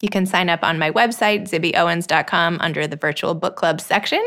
You 0.00 0.08
can 0.08 0.26
sign 0.26 0.48
up 0.48 0.62
on 0.62 0.78
my 0.78 0.90
website, 0.90 1.48
zibbyowens.com, 1.48 2.58
under 2.60 2.86
the 2.86 2.96
virtual 2.96 3.34
book 3.34 3.56
club 3.56 3.80
section, 3.80 4.22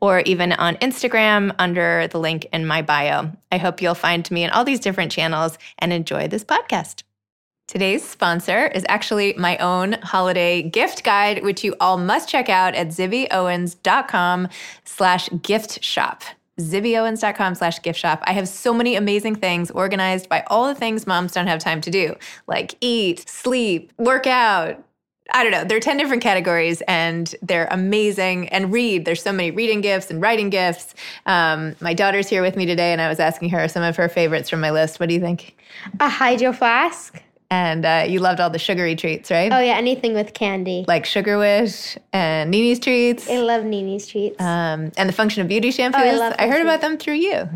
or 0.00 0.20
even 0.20 0.52
on 0.52 0.76
Instagram 0.76 1.54
under 1.58 2.08
the 2.08 2.18
link 2.18 2.46
in 2.52 2.66
my 2.66 2.82
bio. 2.82 3.32
I 3.50 3.58
hope 3.58 3.80
you'll 3.80 3.94
find 3.94 4.28
me 4.30 4.44
in 4.44 4.50
all 4.50 4.64
these 4.64 4.80
different 4.80 5.12
channels 5.12 5.56
and 5.78 5.92
enjoy 5.92 6.28
this 6.28 6.44
podcast. 6.44 7.02
Today's 7.68 8.06
sponsor 8.06 8.66
is 8.66 8.84
actually 8.88 9.32
my 9.38 9.56
own 9.58 9.92
holiday 10.02 10.60
gift 10.60 11.04
guide, 11.04 11.42
which 11.42 11.64
you 11.64 11.74
all 11.80 11.96
must 11.96 12.28
check 12.28 12.50
out 12.50 12.74
at 12.74 12.88
zibbyowens.com 12.88 14.48
slash 14.84 15.30
gift 15.42 15.82
shop 15.82 16.22
zibbyowens.com 16.60 17.54
slash 17.54 17.80
gift 17.80 17.98
shop. 17.98 18.22
I 18.24 18.32
have 18.32 18.46
so 18.46 18.74
many 18.74 18.94
amazing 18.94 19.36
things 19.36 19.70
organized 19.70 20.28
by 20.28 20.44
all 20.48 20.68
the 20.68 20.74
things 20.74 21.06
moms 21.06 21.32
don't 21.32 21.46
have 21.46 21.60
time 21.60 21.80
to 21.80 21.90
do, 21.90 22.14
like 22.46 22.74
eat, 22.80 23.26
sleep, 23.28 23.90
work 23.96 24.26
out, 24.26 24.82
I 25.32 25.42
don't 25.42 25.52
know. 25.52 25.64
There 25.64 25.76
are 25.76 25.80
10 25.80 25.96
different 25.96 26.22
categories 26.22 26.82
and 26.82 27.34
they're 27.42 27.68
amazing. 27.70 28.48
And 28.48 28.72
read, 28.72 29.04
there's 29.04 29.22
so 29.22 29.32
many 29.32 29.50
reading 29.50 29.80
gifts 29.80 30.10
and 30.10 30.20
writing 30.20 30.50
gifts. 30.50 30.94
Um, 31.26 31.74
my 31.80 31.94
daughter's 31.94 32.28
here 32.28 32.42
with 32.42 32.56
me 32.56 32.66
today 32.66 32.92
and 32.92 33.00
I 33.00 33.08
was 33.08 33.18
asking 33.18 33.50
her 33.50 33.66
some 33.68 33.82
of 33.82 33.96
her 33.96 34.08
favorites 34.08 34.50
from 34.50 34.60
my 34.60 34.70
list. 34.70 35.00
What 35.00 35.08
do 35.08 35.14
you 35.14 35.20
think? 35.20 35.56
A 36.00 36.08
hydro 36.08 36.52
flask. 36.52 37.22
And 37.50 37.84
uh, 37.84 38.06
you 38.08 38.18
loved 38.18 38.40
all 38.40 38.48
the 38.48 38.58
sugary 38.58 38.96
treats, 38.96 39.30
right? 39.30 39.52
Oh, 39.52 39.58
yeah, 39.58 39.74
anything 39.74 40.14
with 40.14 40.32
candy. 40.32 40.86
Like 40.88 41.04
Sugar 41.04 41.36
Wish 41.36 41.98
and 42.10 42.50
Nini's 42.50 42.78
treats. 42.78 43.28
I 43.28 43.36
love 43.40 43.64
Nini's 43.64 44.06
treats. 44.06 44.40
Um, 44.40 44.90
and 44.96 45.06
the 45.06 45.12
Function 45.12 45.42
of 45.42 45.48
Beauty 45.48 45.68
shampoos. 45.68 45.96
Oh, 45.96 45.98
I, 45.98 46.12
love 46.12 46.34
I 46.38 46.46
heard 46.48 46.62
about 46.62 46.80
them 46.80 46.96
through 46.96 47.16
you. 47.16 47.46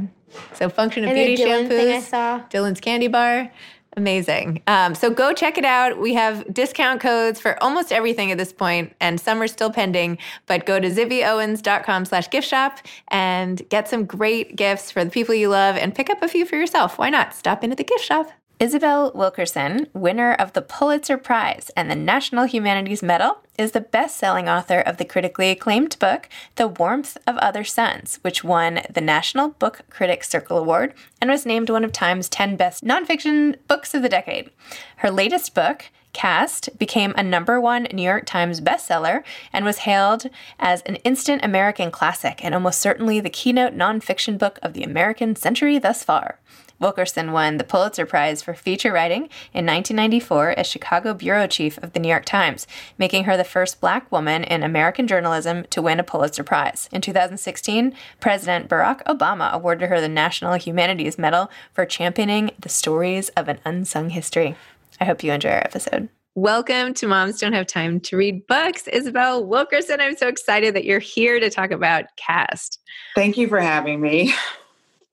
So 0.53 0.69
Function 0.69 1.05
of 1.05 1.11
and 1.11 1.17
Beauty 1.17 1.37
the 1.37 1.43
Dylan 1.45 1.65
shampoos. 1.65 1.69
Thing 1.69 1.97
I 1.97 2.01
saw. 2.01 2.41
Dylan's 2.51 2.81
Candy 2.81 3.09
Bar. 3.09 3.51
Amazing. 3.99 4.63
Um, 4.67 4.95
so 4.95 5.09
go 5.09 5.33
check 5.33 5.57
it 5.57 5.65
out. 5.65 5.99
We 5.99 6.13
have 6.13 6.53
discount 6.53 7.01
codes 7.01 7.41
for 7.41 7.61
almost 7.63 7.93
everything 7.93 8.31
at 8.31 8.37
this 8.37 8.53
point, 8.53 8.93
and 9.01 9.19
some 9.19 9.41
are 9.41 9.49
still 9.49 9.71
pending. 9.71 10.19
But 10.45 10.67
go 10.67 10.79
to 10.79 10.91
zibbyowens.com 10.91 12.05
slash 12.05 12.29
gift 12.29 12.47
shop 12.47 12.79
and 13.09 13.67
get 13.71 13.89
some 13.89 14.05
great 14.05 14.55
gifts 14.55 14.91
for 14.91 15.03
the 15.03 15.11
people 15.11 15.35
you 15.35 15.49
love 15.49 15.77
and 15.77 15.95
pick 15.95 16.11
up 16.11 16.23
a 16.23 16.29
few 16.29 16.45
for 16.45 16.57
yourself. 16.57 16.99
Why 16.99 17.09
not? 17.09 17.33
Stop 17.35 17.65
into 17.65 17.75
the 17.75 17.85
gift 17.85 18.05
shop. 18.05 18.31
Isabel 18.59 19.13
Wilkerson, 19.15 19.87
winner 19.93 20.33
of 20.33 20.55
the 20.55 20.63
Pulitzer 20.63 21.19
Prize 21.19 21.71
and 21.77 21.91
the 21.91 21.95
National 21.95 22.47
Humanities 22.47 23.03
Medal, 23.03 23.43
is 23.59 23.73
the 23.73 23.83
best 23.83 24.17
selling 24.17 24.49
author 24.49 24.81
of 24.81 24.97
the 24.97 25.05
critically 25.05 25.51
acclaimed 25.51 25.99
book, 25.99 26.31
The 26.55 26.67
Warmth 26.67 27.19
of 27.27 27.37
Other 27.37 27.65
Suns, 27.65 28.19
which 28.23 28.43
won 28.43 28.81
the 28.89 29.03
National 29.03 29.51
Book 29.51 29.83
Critics 29.91 30.31
Circle 30.31 30.57
Award 30.57 30.95
and 31.21 31.31
was 31.31 31.45
named 31.45 31.69
one 31.69 31.85
of 31.85 31.93
Time's 31.93 32.31
10 32.31 32.57
best 32.57 32.83
nonfiction 32.83 33.57
books 33.69 33.93
of 33.93 34.01
the 34.01 34.09
decade. 34.09 34.51
Her 34.97 35.11
latest 35.11 35.55
book, 35.55 35.91
Caste 36.15 36.71
became 36.79 37.13
a 37.15 37.23
number 37.23 37.61
one 37.61 37.87
New 37.93 38.03
York 38.03 38.25
Times 38.25 38.63
bestseller 38.63 39.23
and 39.53 39.67
was 39.67 39.79
hailed 39.79 40.31
as 40.59 40.81
an 40.83 40.97
instant 40.97 41.45
American 41.45 41.91
classic 41.91 42.43
and 42.43 42.55
almost 42.55 42.81
certainly 42.81 43.21
the 43.21 43.29
keynote 43.29 43.75
nonfiction 43.75 44.39
book 44.39 44.59
of 44.63 44.73
the 44.73 44.83
American 44.83 45.37
century 45.37 45.79
thus 45.79 46.03
far. 46.03 46.39
Wilkerson 46.79 47.33
won 47.33 47.57
the 47.57 47.65
Pulitzer 47.65 48.07
Prize 48.07 48.43
for 48.43 48.55
feature 48.55 48.93
writing 48.93 49.23
in 49.53 49.65
1994 49.67 50.51
as 50.59 50.67
Chicago 50.67 51.15
bureau 51.15 51.47
chief 51.47 51.79
of 51.79 51.93
the 51.93 52.01
New 52.01 52.09
York 52.09 52.25
Times, 52.25 52.67
making 52.99 53.25
her 53.25 53.37
the 53.37 53.45
first 53.45 53.81
black 53.81 54.11
woman 54.13 54.45
in 54.45 54.63
American 54.63 55.07
journalism 55.07 55.65
to 55.71 55.83
win 55.83 55.99
a 55.99 56.05
Pulitzer 56.05 56.45
Prize. 56.45 56.89
In 56.93 57.01
2016, 57.01 57.95
President 58.21 58.69
Barack 58.69 59.03
Obama 59.05 59.53
awarded 59.53 59.89
her 59.89 60.01
the 60.01 60.09
National 60.09 60.55
Humanities 60.55 61.19
Medal 61.19 61.51
for 61.73 61.87
championing 61.87 62.51
the 62.59 62.69
stories 62.69 63.31
of 63.31 63.49
an 63.49 63.59
unsung 63.65 64.11
history. 64.11 64.57
I 65.01 65.05
hope 65.05 65.23
you 65.23 65.33
enjoy 65.33 65.51
our 65.51 65.65
episode. 65.65 66.09
Welcome 66.35 66.93
to 66.95 67.07
Moms 67.07 67.41
Don't 67.41 67.55
Have 67.55 67.67
Time 67.67 67.99
to 68.01 68.17
Read 68.19 68.47
Books. 68.47 68.87
Isabel 68.89 69.47
Wilkerson, 69.47 70.03
I'm 70.03 70.19
so 70.19 70.29
excited 70.29 70.75
that 70.75 70.85
you're 70.85 70.99
here 70.99 71.41
to 71.41 71.49
talk 71.49 71.71
about 71.71 72.05
Caste. 72.17 72.79
Thank 73.15 73.39
you 73.39 73.49
for 73.49 73.59
having 73.59 74.03
me. 74.03 74.35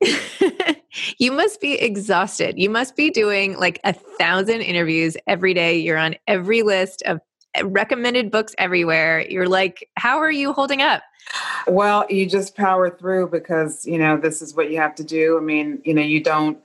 you 1.18 1.32
must 1.32 1.62
be 1.62 1.74
exhausted. 1.76 2.58
You 2.58 2.70
must 2.70 2.96
be 2.96 3.10
doing 3.10 3.58
like 3.58 3.80
a 3.84 3.94
thousand 3.94 4.62
interviews 4.62 5.18
every 5.28 5.54
day. 5.54 5.78
You're 5.78 5.98
on 5.98 6.16
every 6.28 6.62
list 6.62 7.02
of 7.04 7.20
eh, 7.56 7.64
recommended 7.66 8.32
books 8.32 8.54
everywhere. 8.58 9.26
You're 9.30 9.50
like, 9.50 9.90
how 9.98 10.20
are 10.20 10.32
you 10.32 10.54
holding 10.54 10.82
up? 10.82 11.04
Well, 11.68 12.06
you 12.10 12.26
just 12.26 12.56
power 12.56 12.90
through 12.90 13.30
because, 13.30 13.86
you 13.86 13.98
know, 13.98 14.18
this 14.18 14.42
is 14.42 14.56
what 14.56 14.70
you 14.70 14.78
have 14.78 14.96
to 14.96 15.04
do. 15.04 15.38
I 15.38 15.42
mean, 15.42 15.82
you 15.84 15.94
know, 15.94 16.02
you 16.02 16.22
don't, 16.22 16.58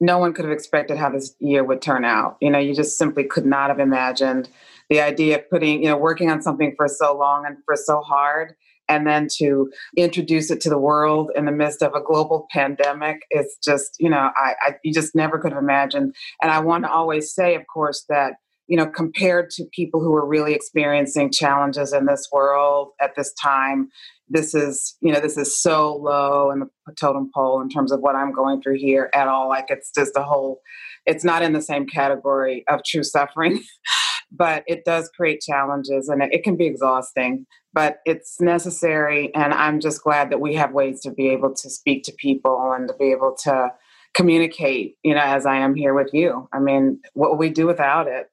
no 0.00 0.18
one 0.18 0.32
could 0.32 0.44
have 0.44 0.52
expected 0.52 0.98
how 0.98 1.10
this 1.10 1.34
year 1.40 1.64
would 1.64 1.82
turn 1.82 2.04
out. 2.04 2.36
You 2.40 2.50
know, 2.50 2.58
you 2.58 2.74
just 2.74 2.98
simply 2.98 3.24
could 3.24 3.46
not 3.46 3.70
have 3.70 3.80
imagined 3.80 4.48
the 4.88 5.00
idea 5.00 5.38
of 5.38 5.50
putting, 5.50 5.82
you 5.82 5.88
know, 5.88 5.96
working 5.96 6.30
on 6.30 6.42
something 6.42 6.74
for 6.76 6.86
so 6.86 7.16
long 7.16 7.46
and 7.46 7.56
for 7.64 7.74
so 7.76 8.00
hard 8.00 8.54
and 8.88 9.06
then 9.06 9.28
to 9.38 9.70
introduce 9.96 10.50
it 10.50 10.60
to 10.62 10.68
the 10.68 10.78
world 10.78 11.30
in 11.34 11.44
the 11.44 11.52
midst 11.52 11.82
of 11.82 11.94
a 11.94 12.02
global 12.02 12.46
pandemic 12.50 13.18
it's 13.30 13.56
just 13.64 13.96
you 13.98 14.08
know 14.08 14.30
I, 14.36 14.54
I 14.60 14.74
you 14.82 14.92
just 14.92 15.14
never 15.14 15.38
could 15.38 15.52
have 15.52 15.62
imagined. 15.62 16.14
And 16.42 16.50
i 16.50 16.58
want 16.58 16.84
to 16.84 16.90
always 16.90 17.34
say 17.34 17.54
of 17.54 17.62
course 17.72 18.04
that 18.08 18.34
you 18.66 18.76
know 18.76 18.86
compared 18.86 19.50
to 19.50 19.64
people 19.72 20.00
who 20.00 20.14
are 20.14 20.26
really 20.26 20.54
experiencing 20.54 21.30
challenges 21.30 21.92
in 21.92 22.06
this 22.06 22.28
world 22.32 22.90
at 23.00 23.14
this 23.16 23.32
time 23.34 23.88
this 24.28 24.54
is 24.54 24.96
you 25.00 25.12
know 25.12 25.20
this 25.20 25.36
is 25.36 25.60
so 25.60 25.96
low 25.96 26.50
in 26.50 26.60
the 26.60 26.68
totem 26.94 27.30
pole 27.34 27.60
in 27.60 27.68
terms 27.68 27.92
of 27.92 28.00
what 28.00 28.16
i'm 28.16 28.32
going 28.32 28.60
through 28.60 28.76
here 28.76 29.10
at 29.14 29.28
all. 29.28 29.48
Like 29.48 29.66
it's 29.68 29.90
just 29.96 30.12
a 30.16 30.22
whole 30.22 30.60
it's 31.04 31.24
not 31.24 31.42
in 31.42 31.52
the 31.52 31.62
same 31.62 31.86
category 31.86 32.64
of 32.68 32.80
true 32.84 33.04
suffering 33.04 33.62
but 34.30 34.64
it 34.66 34.84
does 34.84 35.08
create 35.16 35.40
challenges 35.40 36.08
and 36.08 36.22
it, 36.22 36.42
can 36.42 36.56
be 36.56 36.66
exhausting 36.66 37.46
but 37.72 37.98
it's 38.04 38.40
necessary 38.40 39.34
and 39.34 39.52
i'm 39.54 39.80
just 39.80 40.02
glad 40.02 40.30
that 40.30 40.40
we 40.40 40.54
have 40.54 40.72
ways 40.72 41.00
to 41.00 41.10
be 41.10 41.28
able 41.28 41.54
to 41.54 41.70
speak 41.70 42.02
to 42.02 42.12
people 42.12 42.72
and 42.76 42.88
to 42.88 42.94
be 42.94 43.10
able 43.10 43.36
to 43.42 43.68
communicate 44.14 44.96
you 45.02 45.14
know 45.14 45.20
as 45.20 45.46
i 45.46 45.56
am 45.56 45.74
here 45.74 45.94
with 45.94 46.10
you. 46.12 46.48
I 46.52 46.58
mean 46.58 47.00
what 47.14 47.30
would 47.30 47.38
we 47.38 47.50
do 47.50 47.66
without 47.66 48.08
it 48.08 48.30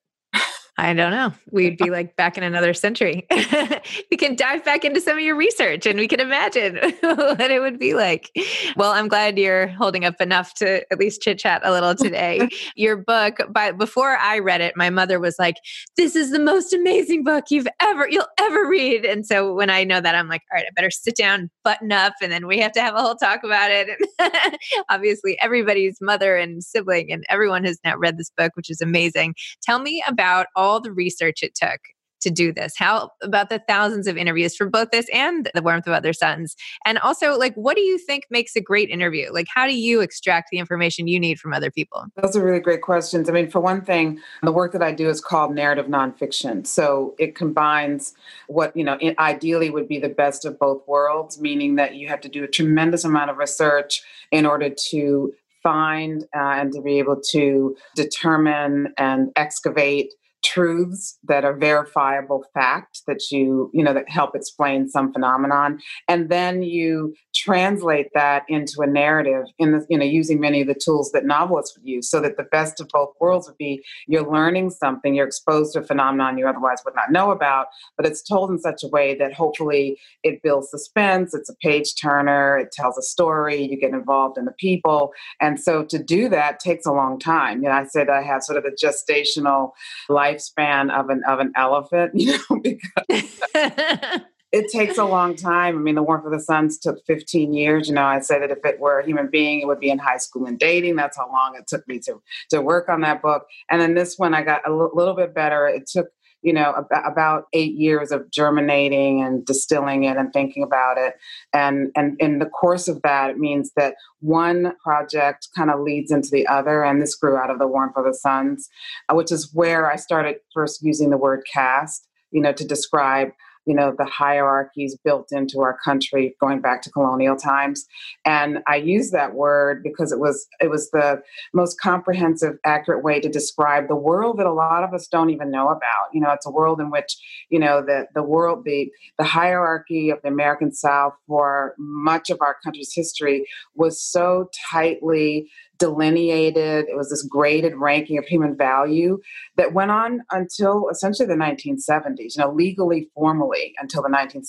I 0.76 0.94
don't 0.96 1.12
know. 1.12 1.32
We'd 1.52 1.78
be 1.78 1.92
like 1.92 2.16
back 2.16 2.36
in 2.36 2.44
another 2.44 2.74
century. 2.74 3.28
we 4.12 4.18
can 4.18 4.36
dive 4.36 4.66
back 4.66 4.84
into 4.84 5.00
some 5.00 5.18
of 5.18 5.24
your 5.24 5.36
research 5.36 5.86
and 5.86 6.00
we 6.00 6.08
can 6.08 6.20
imagine 6.20 6.78
what 7.02 7.52
it 7.52 7.62
would 7.62 7.78
be 7.78 7.94
like. 7.94 8.32
Well, 8.76 8.92
I'm 8.92 9.08
glad 9.08 9.38
you're 9.38 9.68
holding 9.68 10.04
up 10.04 10.20
enough 10.20 10.56
to 10.56 10.82
at 10.92 10.98
least 10.98 11.22
chit 11.22 11.38
chat 11.38 11.62
a 11.64 11.72
little 11.72 11.94
today. 11.94 12.50
your 12.76 12.98
book, 12.98 13.38
but 13.52 13.78
before 13.78 14.18
I 14.18 14.40
read 14.40 14.62
it, 14.62 14.74
my 14.76 14.90
mother 14.90 15.20
was 15.20 15.36
like, 15.38 15.58
"This 15.96 16.16
is 16.16 16.32
the 16.32 16.40
most 16.40 16.74
amazing 16.74 17.24
book 17.24 17.46
you've 17.52 17.68
ever 17.80 18.10
you'll 18.10 18.26
ever 18.40 18.68
read." 18.68 19.06
And 19.06 19.28
so 19.28 19.54
when 19.54 19.70
I 19.70 19.84
know 19.84 20.02
that, 20.02 20.16
I'm 20.16 20.28
like, 20.28 20.42
"All 20.52 20.56
right, 20.56 20.66
I 20.66 20.72
better 20.76 20.90
sit 20.90 21.16
down, 21.16 21.52
button 21.64 21.92
up, 21.92 22.14
and 22.20 22.32
then 22.32 22.48
we 22.48 22.58
have 22.60 22.72
to 22.72 22.82
have 22.82 22.96
a 22.96 23.02
whole 23.02 23.16
talk 23.16 23.44
about 23.44 23.70
it." 23.70 23.90
And 24.20 24.58
obviously, 24.90 25.40
everybody's 25.40 25.98
mother 26.02 26.36
and 26.36 26.64
sibling 26.64 27.12
and 27.12 27.24
everyone 27.30 27.64
has 27.66 27.78
now 27.86 27.96
read 27.96 28.18
this 28.18 28.32
book, 28.36 28.54
which 28.56 28.72
is 28.72 28.82
amazing. 28.82 29.36
Tell 29.62 29.80
me 29.80 30.04
about 30.08 30.48
all 30.56 30.63
the 30.82 30.92
research 30.92 31.44
it 31.44 31.56
took 31.56 31.80
to 32.24 32.32
do 32.32 32.52
this? 32.52 32.74
How 32.76 33.12
about 33.22 33.50
the 33.50 33.62
thousands 33.68 34.08
of 34.08 34.18
interviews 34.18 34.56
for 34.56 34.68
both 34.68 34.90
this 34.92 35.08
and 35.14 35.50
the 35.54 35.62
warmth 35.62 35.86
of 35.88 35.94
other 35.94 36.14
suns? 36.14 36.56
And 36.86 36.98
also, 37.00 37.38
like, 37.38 37.54
what 37.56 37.76
do 37.76 37.84
you 37.84 37.98
think 37.98 38.24
makes 38.30 38.56
a 38.56 38.62
great 38.62 38.90
interview? 38.90 39.32
Like, 39.32 39.48
how 39.54 39.68
do 39.68 39.76
you 39.76 40.02
extract 40.02 40.50
the 40.52 40.58
information 40.58 41.08
you 41.08 41.20
need 41.20 41.40
from 41.40 41.54
other 41.54 41.70
people? 41.70 42.06
Those 42.22 42.36
are 42.36 42.44
really 42.44 42.60
great 42.60 42.82
questions. 42.82 43.30
I 43.30 43.34
mean, 43.34 43.50
for 43.50 43.60
one 43.60 43.82
thing, 43.82 44.20
the 44.42 44.52
work 44.52 44.72
that 44.72 44.82
I 44.82 44.92
do 44.92 45.10
is 45.10 45.22
called 45.22 45.54
narrative 45.54 45.88
nonfiction. 45.88 46.66
So 46.66 47.14
it 47.20 47.36
combines 47.36 48.14
what, 48.48 48.76
you 48.76 48.84
know, 48.84 48.98
ideally 49.20 49.70
would 49.70 49.88
be 49.88 50.00
the 50.00 50.10
best 50.10 50.46
of 50.46 50.58
both 50.58 50.88
worlds, 50.88 51.40
meaning 51.40 51.76
that 51.76 51.96
you 51.96 52.08
have 52.08 52.22
to 52.22 52.30
do 52.30 52.44
a 52.44 52.48
tremendous 52.48 53.04
amount 53.04 53.30
of 53.30 53.38
research 53.38 54.02
in 54.32 54.46
order 54.46 54.70
to 54.90 55.34
find 55.62 56.24
uh, 56.36 56.40
and 56.40 56.74
to 56.74 56.82
be 56.82 57.00
able 57.00 57.20
to 57.32 57.76
determine 57.96 58.94
and 58.98 59.32
excavate 59.38 60.14
truths 60.44 61.18
that 61.24 61.46
are 61.46 61.54
verifiable 61.54 62.44
fact 62.54 63.02
that 63.08 63.32
you 63.32 63.72
you 63.74 63.82
know 63.84 63.94
that 63.94 64.10
help 64.10 64.36
explain 64.36 64.90
some 64.90 65.12
phenomenon 65.14 65.80
and 66.10 66.30
then 66.30 66.62
you 66.62 67.14
translate 67.34 68.08
that 68.14 68.44
into 68.50 68.82
a 68.82 68.88
narrative 68.88 69.46
in 69.58 69.72
the 69.72 69.86
you 69.90 69.98
know 69.98 70.06
using 70.06 70.40
many 70.40 70.60
of 70.60 70.68
the 70.68 70.76
tools 70.76 71.12
that 71.14 71.26
novelists 71.26 71.78
would 71.78 71.88
use 71.88 72.10
so 72.10 72.20
that 72.20 72.36
the 72.36 72.44
best 72.44 72.82
of 72.82 72.90
both 72.90 73.10
worlds 73.22 73.48
would 73.48 73.58
be 73.58 73.82
you're 74.06 74.30
learning 74.30 74.70
something 74.70 75.16
you're 75.16 75.26
exposed 75.26 75.74
to 75.74 75.80
a 75.80 75.84
phenomenon 75.84 76.38
you 76.38 76.46
otherwise 76.46 76.82
would 76.84 76.96
not 76.96 77.12
know 77.12 77.32
about 77.32 77.68
but 77.96 78.06
it's 78.06 78.22
told 78.22 78.50
in 78.50 78.60
such 78.60 78.84
a 78.84 78.88
way 78.88 79.16
that 79.16 79.34
hopefully 79.34 79.98
it 80.24 80.42
builds 80.44 80.70
suspense 80.70 81.34
it's 81.34 81.50
a 81.50 81.56
page 81.56 81.96
turner 81.96 82.58
it 82.58 82.72
tells 82.74 82.98
a 82.98 83.02
story 83.02 83.64
you 83.64 83.80
get 83.80 83.92
involved 83.92 84.38
in 84.38 84.44
the 84.44 84.54
people 84.60 85.14
and 85.40 85.60
so 85.60 85.86
to 85.86 86.02
do 86.02 86.28
that 86.28 86.60
takes 86.60 86.86
a 86.86 86.92
long 86.92 87.18
time. 87.18 87.64
You 87.64 87.70
know 87.70 87.76
i 87.76 87.86
said 87.86 88.10
i 88.10 88.22
have 88.22 88.44
sort 88.44 88.58
of 88.58 88.66
a 88.66 88.72
gestational 88.72 89.72
life 90.10 90.33
lifespan 90.34 90.92
of 90.92 91.10
an 91.10 91.24
of 91.28 91.40
an 91.40 91.52
elephant, 91.56 92.12
you 92.16 92.38
know, 92.38 92.60
because 92.62 94.22
it 94.54 94.72
takes 94.72 94.98
a 95.00 95.04
long 95.04 95.36
time. 95.36 95.76
I 95.76 95.80
mean, 95.80 95.96
the 95.96 96.04
Warmth 96.04 96.26
of 96.26 96.32
the 96.32 96.40
Suns 96.40 96.78
took 96.78 97.04
15 97.08 97.54
years. 97.54 97.88
You 97.90 97.96
know, 97.96 98.04
I 98.04 98.20
say 98.20 98.40
that 98.40 98.52
if 98.52 98.60
it 98.64 98.80
were 98.80 99.00
a 99.00 99.06
human 99.06 99.28
being, 99.30 99.62
it 99.62 99.68
would 99.68 99.80
be 99.80 99.90
in 99.90 99.98
high 99.98 100.18
school 100.18 100.46
and 100.46 100.60
dating. 100.60 100.96
That's 100.96 101.18
how 101.18 101.28
long 101.28 101.56
it 101.58 101.66
took 101.68 101.88
me 101.88 102.00
to 102.00 102.22
to 102.52 102.62
work 102.62 102.88
on 102.88 103.02
that 103.02 103.22
book. 103.22 103.46
And 103.70 103.82
then 103.82 103.96
this 103.96 104.18
one, 104.18 104.34
I 104.34 104.44
got 104.44 104.62
a 104.68 104.70
l- 104.70 104.92
little 104.94 105.16
bit 105.16 105.34
better. 105.34 105.68
It 105.68 105.88
took 105.88 106.08
you 106.44 106.54
know 106.54 106.74
ab- 106.78 107.12
about 107.12 107.48
eight 107.54 107.74
years 107.74 108.12
of 108.12 108.30
germinating 108.32 109.22
and 109.22 109.46
distilling 109.46 110.04
it 110.04 110.18
and 110.18 110.32
thinking 110.34 110.64
about 110.64 110.98
it. 110.98 111.16
And 111.54 111.92
and 111.96 112.16
in 112.20 112.40
the 112.40 112.46
course 112.46 112.88
of 112.88 113.02
that 113.02 113.32
it 113.32 113.38
means 113.38 113.72
that 113.76 113.96
one 114.20 114.74
project 114.84 115.50
kind 115.56 115.70
of 115.70 115.82
leads 115.82 116.12
into 116.12 116.30
the 116.30 116.48
other 116.48 116.84
and 116.84 117.02
this 117.02 117.16
grew 117.16 117.36
out 117.36 117.50
of 117.50 117.60
the 117.60 117.68
warmth 117.68 117.98
of 117.98 118.06
the 118.06 118.14
suns 118.14 118.70
uh, 119.10 119.16
which 119.16 119.32
is 119.32 119.54
where 119.54 119.92
i 119.92 119.96
started 119.96 120.38
first 120.54 120.82
using 120.82 121.10
the 121.10 121.18
word 121.18 121.44
caste 121.52 122.08
you 122.32 122.42
know 122.42 122.54
to 122.54 122.66
describe 122.66 123.30
you 123.66 123.76
know 123.76 123.94
the 123.98 124.06
hierarchies 124.06 124.98
built 125.04 125.30
into 125.32 125.62
our 125.62 125.78
country 125.84 126.36
going 126.40 126.62
back 126.62 126.82
to 126.84 126.92
colonial 126.92 127.36
times. 127.36 127.86
And 128.26 128.60
i 128.68 128.76
use 128.76 129.12
that 129.12 129.34
word 129.34 129.84
because 129.84 130.12
it 130.12 130.20
was 130.20 130.48
it 130.60 130.70
was 130.70 130.92
the 130.92 131.22
most 131.54 131.80
comprehensive 131.80 132.58
accurate 132.66 133.04
way 133.04 133.20
to 133.20 133.30
describe 133.30 133.88
the 133.88 133.96
world 133.96 134.38
that 134.40 134.46
a 134.46 134.54
lot 134.54 134.84
of 134.84 134.94
us 134.94 135.08
don't 135.08 135.30
even 135.30 135.52
know 135.52 135.70
about. 135.70 136.08
You 136.14 136.22
know 136.22 136.32
it's 136.32 136.46
a 136.46 136.52
world 136.52 136.80
in 136.80 136.90
which 136.90 137.18
you 137.50 137.60
know 137.60 137.82
the 137.82 138.08
the 138.14 138.24
world 138.24 138.64
the 138.66 138.90
the 139.18 139.24
hierarchy 139.24 140.10
of 140.10 140.22
the 140.22 140.28
american 140.28 140.72
south 140.74 141.14
for 141.28 141.76
much 141.78 142.30
of 142.30 142.40
our 142.42 142.58
country's 142.64 142.94
history 142.94 143.46
was 143.76 144.02
so 144.02 144.50
tightly 144.72 145.50
delineated. 145.80 146.86
It 146.88 146.96
was 146.96 147.10
this 147.10 147.24
graded 147.24 147.76
ranking 147.76 148.18
of 148.18 148.26
human 148.26 148.56
value 148.56 149.20
that 149.58 149.74
went 149.74 149.92
on 149.92 150.22
until 150.32 150.90
essentially 150.90 151.28
the 151.28 151.34
1970s, 151.36 152.38
you 152.38 152.44
know, 152.44 152.52
legally, 152.52 153.10
formally 153.16 153.74
until 153.80 154.02
the 154.02 154.10
19, 154.10 154.44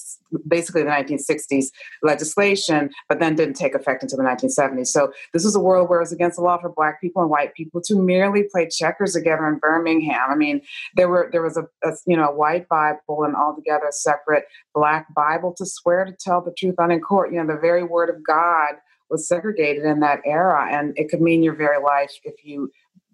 basically 0.47 0.83
the 0.83 0.91
1960s 0.91 1.67
legislation, 2.03 2.91
but 3.09 3.21
then 3.21 3.35
didn't 3.35 3.55
take 3.55 3.75
effect 3.75 4.03
until 4.03 4.19
the 4.19 4.25
1970s. 4.25 4.89
So 4.89 5.13
this 5.33 5.45
was 5.45 5.57
a 5.57 5.61
world 5.61 5.89
where 5.89 6.01
it 6.01 6.03
was 6.03 6.13
against 6.13 6.37
the 6.37 6.43
law 6.43 6.59
for 6.59 6.69
black 6.71 7.01
people 7.01 7.23
and 7.23 7.31
white 7.31 7.55
people 7.55 7.81
to 7.83 7.97
merely 7.97 8.45
play 8.45 8.69
checkers 8.69 9.15
together 9.15 9.49
in 9.49 9.59
Birmingham. 9.59 10.31
I 10.31 10.35
mean, 10.35 10.61
there 10.97 11.09
were 11.09 11.29
there 11.33 11.43
was 11.43 11.57
a, 11.57 11.65
a 11.83 11.93
you 12.07 12.17
know 12.17 12.29
a 12.29 12.35
white 12.35 12.69
Bible 12.69 13.25
and 13.25 13.35
altogether 13.35 13.87
separate 13.91 14.45
black 14.75 15.13
Bible 15.15 15.55
to 15.57 15.67
swear 15.67 16.05
to 16.05 16.13
tell 16.13 16.41
the 16.41 16.53
truth 16.53 16.77
on 16.79 16.91
in 16.91 17.01
court. 17.01 17.33
You 17.33 17.43
know, 17.43 17.55
the 17.55 17.61
very 17.61 17.83
word 17.83 18.11
of 18.11 18.25
God 18.25 18.75
was 19.11 19.29
segregated 19.29 19.85
in 19.85 20.01
that 20.01 20.21
era, 20.25 20.69
and 20.71 20.93
it 20.97 21.09
could 21.09 21.21
mean 21.21 21.43
your 21.43 21.55
very 21.55 21.83
life 21.83 22.13
if 22.25 22.35
you 22.45 22.71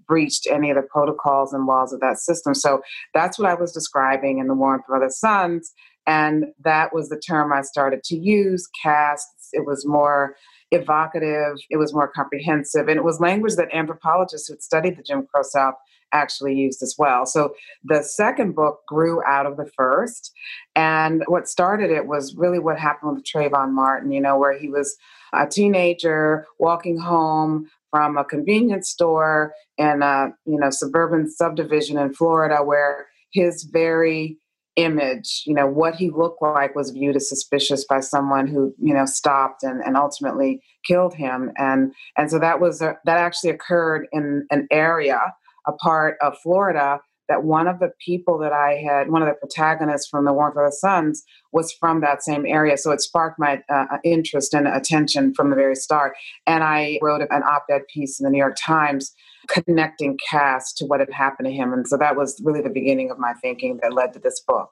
breached 0.06 0.48
any 0.50 0.70
of 0.70 0.76
the 0.76 0.82
protocols 0.82 1.52
and 1.52 1.66
laws 1.66 1.92
of 1.92 2.00
that 2.00 2.19
system. 2.19 2.54
So 2.54 2.82
that's 3.14 3.38
what 3.38 3.48
I 3.48 3.54
was 3.54 3.72
describing 3.72 4.38
in 4.38 4.48
the 4.48 4.54
Warmth 4.54 4.84
of 4.88 4.96
Other 4.96 5.10
Suns, 5.10 5.72
and 6.06 6.46
that 6.64 6.94
was 6.94 7.08
the 7.08 7.20
term 7.20 7.52
I 7.52 7.62
started 7.62 8.02
to 8.04 8.16
use. 8.16 8.69
Castes. 8.82 9.50
It 9.52 9.66
was 9.66 9.87
more 9.87 10.37
evocative. 10.70 11.56
It 11.70 11.76
was 11.76 11.92
more 11.92 12.08
comprehensive, 12.08 12.88
and 12.88 12.96
it 12.96 13.04
was 13.04 13.20
language 13.20 13.56
that 13.56 13.75
anthropologists 13.75 14.48
who 14.48 14.54
had 14.54 14.62
studied 14.62 14.96
the 14.96 15.02
Jim 15.02 15.26
Crow 15.32 15.42
South 15.42 15.75
actually 16.12 16.54
used 16.54 16.82
as 16.82 16.94
well. 16.98 17.26
So 17.26 17.54
the 17.84 18.02
second 18.02 18.54
book 18.54 18.80
grew 18.86 19.22
out 19.26 19.46
of 19.46 19.56
the 19.56 19.70
first. 19.76 20.32
And 20.74 21.22
what 21.26 21.48
started 21.48 21.90
it 21.90 22.06
was 22.06 22.34
really 22.34 22.58
what 22.58 22.78
happened 22.78 23.14
with 23.14 23.24
Trayvon 23.24 23.72
Martin, 23.72 24.12
you 24.12 24.20
know, 24.20 24.38
where 24.38 24.58
he 24.58 24.68
was 24.68 24.96
a 25.32 25.46
teenager 25.46 26.46
walking 26.58 26.98
home 26.98 27.68
from 27.90 28.16
a 28.16 28.24
convenience 28.24 28.88
store 28.88 29.52
in 29.78 30.02
a 30.02 30.28
you 30.46 30.58
know 30.58 30.70
suburban 30.70 31.30
subdivision 31.30 31.98
in 31.98 32.12
Florida 32.14 32.58
where 32.62 33.06
his 33.32 33.64
very 33.64 34.38
image 34.76 35.42
you 35.46 35.52
know 35.52 35.66
what 35.66 35.96
he 35.96 36.10
looked 36.10 36.40
like 36.40 36.74
was 36.76 36.90
viewed 36.90 37.16
as 37.16 37.28
suspicious 37.28 37.84
by 37.84 37.98
someone 38.00 38.46
who 38.46 38.72
you 38.78 38.94
know 38.94 39.04
stopped 39.04 39.62
and, 39.62 39.82
and 39.82 39.96
ultimately 39.96 40.62
killed 40.86 41.12
him 41.12 41.50
and 41.56 41.92
and 42.16 42.30
so 42.30 42.38
that 42.38 42.60
was 42.60 42.80
a, 42.80 42.96
that 43.04 43.18
actually 43.18 43.50
occurred 43.50 44.06
in 44.12 44.46
an 44.50 44.68
area 44.70 45.20
a 45.66 45.72
part 45.72 46.16
of 46.20 46.36
Florida 46.42 47.00
that 47.30 47.44
one 47.44 47.68
of 47.68 47.78
the 47.78 47.92
people 48.04 48.38
that 48.38 48.52
I 48.52 48.74
had, 48.74 49.08
one 49.08 49.22
of 49.22 49.28
the 49.28 49.34
protagonists 49.34 50.08
from 50.08 50.24
The 50.24 50.32
Warmth 50.32 50.56
of 50.56 50.64
the 50.64 50.72
Suns, 50.72 51.22
was 51.52 51.73
from 51.73 52.00
that 52.00 52.25
same 52.25 52.44
area. 52.44 52.76
So 52.76 52.90
it 52.90 53.00
sparked 53.00 53.38
my 53.38 53.62
uh, 53.73 53.99
interest 54.04 54.52
and 54.52 54.66
attention 54.66 55.32
from 55.35 55.50
the 55.50 55.56
very 55.56 55.76
start. 55.76 56.14
And 56.46 56.64
I 56.64 56.99
wrote 57.00 57.23
an 57.23 57.42
op 57.44 57.66
ed 57.70 57.82
piece 57.94 58.18
in 58.18 58.25
the 58.25 58.30
New 58.30 58.38
York 58.38 58.56
Times 58.61 59.14
connecting 59.49 60.18
caste 60.28 60.76
to 60.78 60.87
what 60.87 61.00
had 61.00 61.11
happened 61.12 61.46
to 61.46 61.52
him. 61.52 61.73
And 61.73 61.87
so 61.87 61.96
that 61.96 62.16
was 62.16 62.40
really 62.44 62.62
the 62.62 62.68
beginning 62.68 63.12
of 63.12 63.18
my 63.18 63.32
thinking 63.40 63.78
that 63.80 63.92
led 63.92 64.12
to 64.14 64.18
this 64.18 64.40
book. 64.46 64.68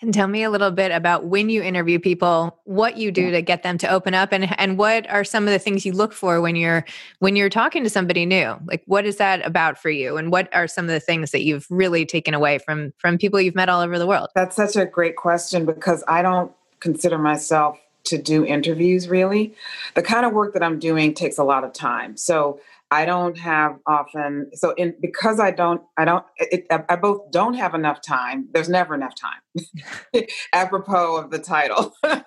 And 0.00 0.14
tell 0.14 0.28
me 0.28 0.44
a 0.44 0.50
little 0.50 0.70
bit 0.70 0.92
about 0.92 1.24
when 1.24 1.48
you 1.48 1.60
interview 1.60 1.98
people, 1.98 2.60
what 2.64 2.98
you 2.98 3.10
do 3.10 3.32
to 3.32 3.42
get 3.42 3.64
them 3.64 3.78
to 3.78 3.88
open 3.88 4.14
up 4.14 4.32
and 4.32 4.48
and 4.58 4.78
what 4.78 5.10
are 5.10 5.24
some 5.24 5.48
of 5.48 5.52
the 5.52 5.58
things 5.58 5.84
you 5.84 5.92
look 5.92 6.12
for 6.12 6.40
when 6.40 6.54
you're 6.54 6.84
when 7.18 7.34
you're 7.34 7.48
talking 7.48 7.82
to 7.82 7.90
somebody 7.90 8.24
new? 8.24 8.54
Like 8.64 8.82
what 8.86 9.04
is 9.04 9.16
that 9.16 9.44
about 9.44 9.76
for 9.76 9.90
you 9.90 10.16
and 10.16 10.30
what 10.30 10.54
are 10.54 10.68
some 10.68 10.84
of 10.84 10.90
the 10.90 11.00
things 11.00 11.32
that 11.32 11.42
you've 11.42 11.66
really 11.68 12.06
taken 12.06 12.32
away 12.32 12.58
from 12.58 12.92
from 12.98 13.18
people 13.18 13.40
you've 13.40 13.56
met 13.56 13.68
all 13.68 13.80
over 13.80 13.98
the 13.98 14.06
world? 14.06 14.28
That's 14.36 14.54
such 14.54 14.76
a 14.76 14.86
great 14.86 15.16
question 15.16 15.66
because 15.66 16.04
I 16.06 16.22
don't 16.22 16.52
consider 16.78 17.18
myself 17.18 17.76
to 18.04 18.18
do 18.18 18.44
interviews 18.44 19.08
really. 19.08 19.52
The 19.96 20.02
kind 20.02 20.24
of 20.24 20.32
work 20.32 20.54
that 20.54 20.62
I'm 20.62 20.78
doing 20.78 21.12
takes 21.12 21.38
a 21.38 21.44
lot 21.44 21.64
of 21.64 21.72
time. 21.72 22.16
So 22.16 22.60
I 22.90 23.04
don't 23.04 23.36
have 23.38 23.78
often 23.86 24.50
so 24.54 24.70
in 24.72 24.94
because 25.00 25.38
I 25.38 25.50
don't 25.50 25.82
I 25.98 26.04
don't 26.06 26.24
it, 26.38 26.66
I 26.70 26.96
both 26.96 27.30
don't 27.30 27.54
have 27.54 27.74
enough 27.74 28.00
time. 28.00 28.48
There's 28.52 28.68
never 28.68 28.94
enough 28.94 29.14
time. 29.14 29.64
Apropos 30.54 31.16
of 31.16 31.30
the 31.30 31.38
title 31.38 31.94
of 32.02 32.22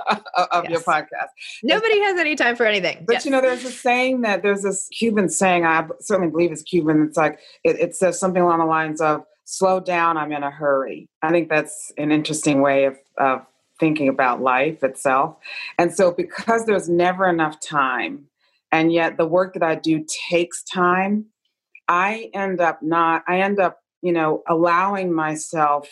yes. 0.63 0.69
your 0.69 0.81
podcast, 0.81 1.29
nobody 1.63 1.99
has 2.01 2.19
any 2.19 2.35
time 2.35 2.55
for 2.55 2.65
anything. 2.65 3.05
But 3.07 3.13
yes. 3.13 3.25
you 3.25 3.31
know, 3.31 3.41
there's 3.41 3.63
a 3.63 3.71
saying 3.71 4.21
that 4.21 4.43
there's 4.43 4.61
this 4.61 4.87
Cuban 4.89 5.29
saying. 5.29 5.65
I 5.65 5.87
certainly 5.99 6.29
believe 6.29 6.51
it's 6.51 6.61
Cuban. 6.61 7.05
It's 7.07 7.17
like 7.17 7.39
it, 7.63 7.79
it 7.79 7.95
says 7.95 8.19
something 8.19 8.41
along 8.41 8.59
the 8.59 8.65
lines 8.65 9.01
of 9.01 9.23
"Slow 9.45 9.79
down, 9.79 10.17
I'm 10.17 10.31
in 10.31 10.43
a 10.43 10.51
hurry." 10.51 11.09
I 11.23 11.31
think 11.31 11.49
that's 11.49 11.91
an 11.97 12.11
interesting 12.11 12.61
way 12.61 12.85
of, 12.85 12.97
of 13.17 13.41
thinking 13.79 14.09
about 14.09 14.41
life 14.41 14.83
itself. 14.83 15.37
And 15.79 15.91
so, 15.91 16.11
because 16.11 16.67
there's 16.67 16.87
never 16.87 17.27
enough 17.27 17.59
time 17.59 18.27
and 18.71 18.91
yet 18.91 19.17
the 19.17 19.25
work 19.25 19.53
that 19.53 19.63
I 19.63 19.75
do 19.75 20.05
takes 20.29 20.63
time, 20.63 21.25
I 21.87 22.29
end 22.33 22.61
up 22.61 22.79
not, 22.81 23.23
I 23.27 23.41
end 23.41 23.59
up 23.59 23.81
you 24.01 24.11
know, 24.11 24.41
allowing 24.47 25.13
myself 25.13 25.87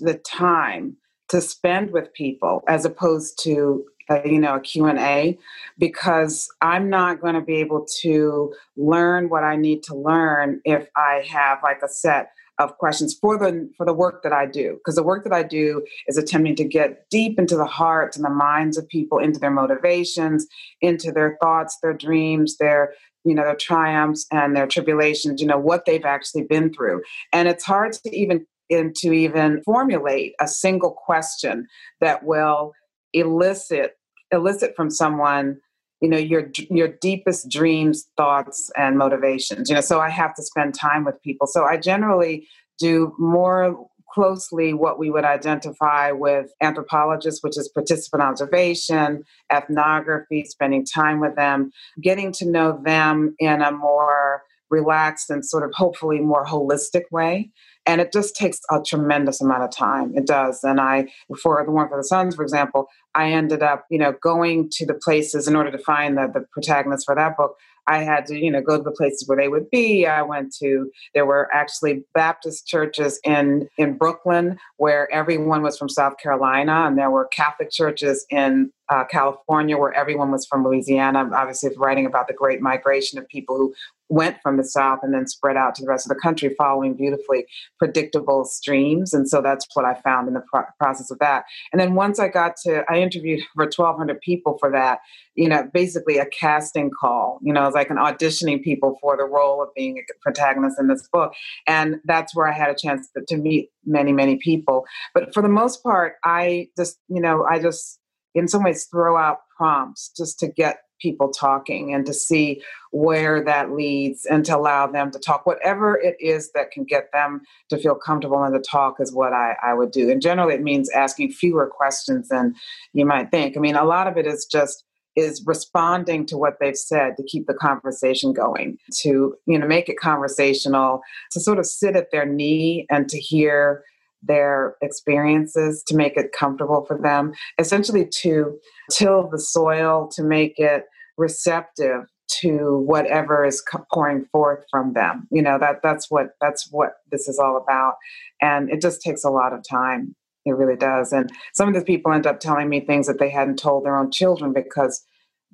the 0.00 0.14
time 0.14 0.96
to 1.28 1.40
spend 1.40 1.92
with 1.92 2.12
people 2.14 2.62
as 2.66 2.84
opposed 2.84 3.38
to 3.42 3.84
uh, 4.10 4.20
you 4.24 4.38
know 4.38 4.56
a 4.56 4.60
q&a 4.60 5.38
because 5.78 6.48
i'm 6.60 6.90
not 6.90 7.20
going 7.20 7.34
to 7.34 7.40
be 7.40 7.56
able 7.56 7.86
to 8.00 8.52
learn 8.76 9.28
what 9.28 9.44
i 9.44 9.54
need 9.54 9.80
to 9.82 9.94
learn 9.94 10.60
if 10.64 10.88
i 10.96 11.24
have 11.28 11.58
like 11.62 11.80
a 11.84 11.88
set 11.88 12.30
of 12.58 12.76
questions 12.78 13.16
for 13.20 13.38
the 13.38 13.70
for 13.76 13.86
the 13.86 13.94
work 13.94 14.22
that 14.22 14.32
i 14.32 14.46
do. 14.46 14.74
Because 14.74 14.96
the 14.96 15.02
work 15.02 15.24
that 15.24 15.32
i 15.32 15.42
do 15.42 15.84
is 16.06 16.16
attempting 16.16 16.56
to 16.56 16.64
get 16.64 17.08
deep 17.10 17.38
into 17.38 17.56
the 17.56 17.66
hearts 17.66 18.16
and 18.16 18.24
the 18.24 18.30
minds 18.30 18.76
of 18.76 18.88
people 18.88 19.18
into 19.18 19.38
their 19.38 19.50
motivations 19.50 20.46
into 20.80 21.12
their 21.12 21.36
thoughts 21.42 21.78
their 21.82 21.94
dreams 21.94 22.56
their 22.58 22.92
you 23.24 23.34
know 23.34 23.44
their 23.44 23.56
triumphs 23.56 24.26
and 24.30 24.56
their 24.56 24.66
tribulations 24.66 25.40
you 25.40 25.46
know 25.46 25.58
what 25.58 25.84
they've 25.86 26.04
actually 26.04 26.42
been 26.42 26.72
through. 26.72 27.02
And 27.32 27.48
it's 27.48 27.64
hard 27.64 27.92
to 27.92 28.16
even 28.16 28.46
and 28.70 28.94
to 28.96 29.12
even 29.12 29.62
formulate 29.64 30.34
a 30.40 30.48
single 30.48 30.92
question 30.92 31.66
that 32.00 32.24
will 32.24 32.72
elicit 33.12 33.96
elicit 34.30 34.74
from 34.74 34.90
someone 34.90 35.58
you 36.02 36.08
know 36.08 36.18
your 36.18 36.50
your 36.68 36.88
deepest 36.88 37.48
dreams 37.48 38.08
thoughts 38.16 38.70
and 38.76 38.98
motivations 38.98 39.70
you 39.70 39.74
know 39.74 39.80
so 39.80 40.00
i 40.00 40.10
have 40.10 40.34
to 40.34 40.42
spend 40.42 40.74
time 40.74 41.04
with 41.04 41.22
people. 41.22 41.46
So 41.46 41.64
i 41.64 41.78
generally 41.78 42.46
do 42.78 43.14
more 43.18 43.88
closely 44.12 44.74
what 44.74 44.98
we 44.98 45.10
would 45.10 45.24
identify 45.24 46.10
with 46.10 46.50
anthropologists 46.60 47.42
which 47.42 47.56
is 47.56 47.68
participant 47.68 48.22
observation 48.22 49.22
ethnography 49.50 50.44
spending 50.44 50.84
time 50.84 51.20
with 51.20 51.36
them 51.36 51.70
getting 52.02 52.32
to 52.32 52.50
know 52.50 52.78
them 52.84 53.34
in 53.38 53.62
a 53.62 53.72
more 53.72 54.42
relaxed 54.70 55.30
and 55.30 55.46
sort 55.46 55.64
of 55.64 55.70
hopefully 55.74 56.18
more 56.18 56.44
holistic 56.44 57.02
way 57.12 57.50
and 57.86 58.00
it 58.00 58.12
just 58.12 58.36
takes 58.36 58.60
a 58.70 58.80
tremendous 58.80 59.40
amount 59.40 59.62
of 59.62 59.70
time. 59.70 60.12
It 60.14 60.26
does. 60.26 60.62
And 60.62 60.80
i 60.80 61.06
for 61.42 61.62
the 61.64 61.70
one 61.70 61.88
for 61.88 61.96
the 61.96 62.04
sons 62.04 62.34
for 62.34 62.42
example 62.42 62.88
i 63.14 63.30
ended 63.30 63.62
up 63.62 63.86
you 63.90 63.98
know 63.98 64.14
going 64.22 64.68
to 64.70 64.86
the 64.86 64.94
places 64.94 65.48
in 65.48 65.56
order 65.56 65.70
to 65.70 65.78
find 65.78 66.16
the, 66.16 66.30
the 66.32 66.44
protagonist 66.52 67.06
for 67.06 67.14
that 67.14 67.36
book. 67.36 67.56
I 67.86 68.04
had 68.04 68.26
to 68.26 68.38
you 68.38 68.50
know 68.50 68.60
go 68.60 68.76
to 68.76 68.82
the 68.82 68.92
places 68.92 69.26
where 69.26 69.36
they 69.36 69.48
would 69.48 69.68
be. 69.70 70.06
I 70.06 70.22
went 70.22 70.54
to 70.60 70.90
there 71.14 71.26
were 71.26 71.48
actually 71.52 72.04
baptist 72.14 72.66
churches 72.66 73.18
in 73.24 73.68
in 73.76 73.96
brooklyn 73.96 74.58
where 74.76 75.12
everyone 75.12 75.62
was 75.62 75.76
from 75.76 75.88
south 75.88 76.14
carolina 76.22 76.84
and 76.86 76.96
there 76.96 77.10
were 77.10 77.26
catholic 77.26 77.70
churches 77.70 78.24
in 78.30 78.70
uh, 78.92 79.04
California, 79.04 79.78
where 79.78 79.94
everyone 79.94 80.30
was 80.30 80.44
from 80.44 80.64
Louisiana. 80.64 81.30
Obviously, 81.34 81.70
writing 81.78 82.04
about 82.04 82.28
the 82.28 82.34
great 82.34 82.60
migration 82.60 83.18
of 83.18 83.26
people 83.28 83.56
who 83.56 83.74
went 84.12 84.36
from 84.42 84.58
the 84.58 84.64
South 84.64 84.98
and 85.02 85.14
then 85.14 85.26
spread 85.26 85.56
out 85.56 85.74
to 85.74 85.82
the 85.82 85.88
rest 85.88 86.04
of 86.04 86.14
the 86.14 86.20
country, 86.20 86.54
following 86.58 86.94
beautifully 86.94 87.46
predictable 87.78 88.44
streams. 88.44 89.14
And 89.14 89.26
so 89.26 89.40
that's 89.40 89.66
what 89.72 89.86
I 89.86 89.94
found 90.02 90.28
in 90.28 90.34
the 90.34 90.42
pro- 90.52 90.64
process 90.78 91.10
of 91.10 91.18
that. 91.20 91.44
And 91.72 91.80
then 91.80 91.94
once 91.94 92.18
I 92.18 92.28
got 92.28 92.56
to, 92.64 92.84
I 92.90 92.98
interviewed 92.98 93.40
over 93.56 93.64
1,200 93.64 94.20
people 94.20 94.58
for 94.60 94.70
that, 94.70 94.98
you 95.34 95.48
know, 95.48 95.66
basically 95.72 96.18
a 96.18 96.26
casting 96.26 96.90
call. 96.90 97.38
You 97.42 97.54
know, 97.54 97.62
it 97.62 97.66
was 97.66 97.74
like 97.74 97.88
an 97.88 97.96
auditioning 97.96 98.62
people 98.62 98.98
for 99.00 99.16
the 99.16 99.24
role 99.24 99.62
of 99.62 99.70
being 99.74 99.96
a 99.96 100.02
protagonist 100.20 100.76
in 100.78 100.88
this 100.88 101.08
book. 101.10 101.32
And 101.66 101.96
that's 102.04 102.36
where 102.36 102.46
I 102.46 102.52
had 102.52 102.68
a 102.68 102.74
chance 102.74 103.08
to, 103.16 103.24
to 103.28 103.38
meet 103.38 103.70
many, 103.86 104.12
many 104.12 104.36
people. 104.36 104.84
But 105.14 105.32
for 105.32 105.42
the 105.42 105.48
most 105.48 105.82
part, 105.82 106.16
I 106.22 106.68
just, 106.76 106.98
you 107.08 107.22
know, 107.22 107.46
I 107.50 107.58
just, 107.58 107.98
in 108.34 108.46
some 108.46 108.62
ways 108.62 108.86
throw 108.90 109.16
out 109.16 109.38
prompts 109.56 110.10
just 110.16 110.38
to 110.40 110.48
get 110.48 110.80
people 111.02 111.30
talking 111.30 111.92
and 111.92 112.06
to 112.06 112.14
see 112.14 112.62
where 112.92 113.42
that 113.42 113.72
leads 113.72 114.24
and 114.24 114.44
to 114.44 114.56
allow 114.56 114.86
them 114.86 115.10
to 115.10 115.18
talk. 115.18 115.44
Whatever 115.44 115.98
it 115.98 116.16
is 116.20 116.52
that 116.52 116.70
can 116.70 116.84
get 116.84 117.10
them 117.12 117.40
to 117.68 117.76
feel 117.76 117.96
comfortable 117.96 118.42
and 118.42 118.54
to 118.54 118.60
talk 118.70 119.00
is 119.00 119.12
what 119.12 119.32
I, 119.32 119.56
I 119.62 119.74
would 119.74 119.90
do. 119.90 120.08
And 120.10 120.22
generally, 120.22 120.54
it 120.54 120.62
means 120.62 120.88
asking 120.90 121.32
fewer 121.32 121.66
questions 121.66 122.28
than 122.28 122.54
you 122.92 123.04
might 123.04 123.30
think. 123.30 123.56
I 123.56 123.60
mean, 123.60 123.76
a 123.76 123.84
lot 123.84 124.06
of 124.06 124.16
it 124.16 124.26
is 124.26 124.46
just 124.46 124.84
is 125.14 125.42
responding 125.44 126.24
to 126.24 126.38
what 126.38 126.54
they've 126.58 126.76
said 126.76 127.18
to 127.18 127.22
keep 127.24 127.46
the 127.46 127.52
conversation 127.52 128.32
going 128.32 128.78
to 128.90 129.34
you 129.44 129.58
know 129.58 129.66
make 129.66 129.90
it 129.90 129.98
conversational 130.00 131.02
to 131.30 131.38
sort 131.38 131.58
of 131.58 131.66
sit 131.66 131.94
at 131.96 132.10
their 132.10 132.24
knee 132.24 132.86
and 132.88 133.10
to 133.10 133.18
hear 133.18 133.84
their 134.22 134.76
experiences 134.80 135.82
to 135.86 135.96
make 135.96 136.16
it 136.16 136.32
comfortable 136.32 136.84
for 136.86 136.96
them, 136.96 137.32
essentially 137.58 138.06
to 138.06 138.58
till 138.90 139.28
the 139.28 139.38
soil 139.38 140.08
to 140.12 140.22
make 140.22 140.58
it 140.58 140.84
receptive 141.22 142.02
to 142.40 142.82
whatever 142.86 143.44
is 143.44 143.62
pouring 143.92 144.24
forth 144.32 144.64
from 144.70 144.94
them. 144.94 145.28
You 145.30 145.42
know 145.42 145.58
that 145.58 145.76
that's 145.82 146.10
what 146.10 146.30
that's 146.40 146.68
what 146.70 146.94
this 147.10 147.28
is 147.28 147.38
all 147.38 147.56
about, 147.56 147.94
and 148.40 148.68
it 148.70 148.82
just 148.82 149.00
takes 149.00 149.24
a 149.24 149.30
lot 149.30 149.52
of 149.52 149.60
time. 149.68 150.14
It 150.44 150.56
really 150.56 150.76
does. 150.76 151.12
And 151.12 151.30
some 151.54 151.68
of 151.68 151.74
the 151.74 151.84
people 151.84 152.12
end 152.12 152.26
up 152.26 152.40
telling 152.40 152.68
me 152.68 152.80
things 152.80 153.06
that 153.06 153.20
they 153.20 153.30
hadn't 153.30 153.60
told 153.60 153.84
their 153.84 153.96
own 153.96 154.10
children 154.10 154.52
because 154.52 155.04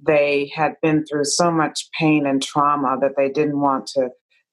they 0.00 0.50
had 0.54 0.76
been 0.80 1.04
through 1.04 1.26
so 1.26 1.50
much 1.50 1.88
pain 1.98 2.26
and 2.26 2.42
trauma 2.42 2.96
that 3.02 3.12
they 3.16 3.28
didn't 3.28 3.60
want 3.60 3.87
to 3.88 4.08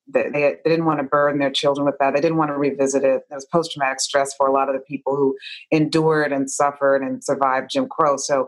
they, 0.07 0.29
they, 0.29 0.57
didn't 0.65 0.86
want 0.86 1.00
to 1.00 1.03
burden 1.03 1.39
their 1.39 1.51
children 1.51 1.86
with 1.86 1.95
that. 2.00 2.13
They 2.13 2.22
didn't 2.22 2.38
want 2.38 2.51
to 2.51 2.57
revisit 2.57 3.03
it. 3.03 3.22
It 3.29 3.34
was 3.34 3.48
post 3.51 3.72
traumatic 3.72 4.00
stress 4.00 4.36
for 4.38 4.48
a 4.48 4.51
lot 4.51 4.69
of 4.69 4.75
the 4.75 4.81
people 4.81 5.15
who 5.15 5.36
endured 5.72 6.31
and 6.31 6.50
suffered 6.50 7.01
and 7.01 7.24
survived 7.24 7.72
Jim 7.72 7.88
Crow. 7.88 8.17
So 8.17 8.48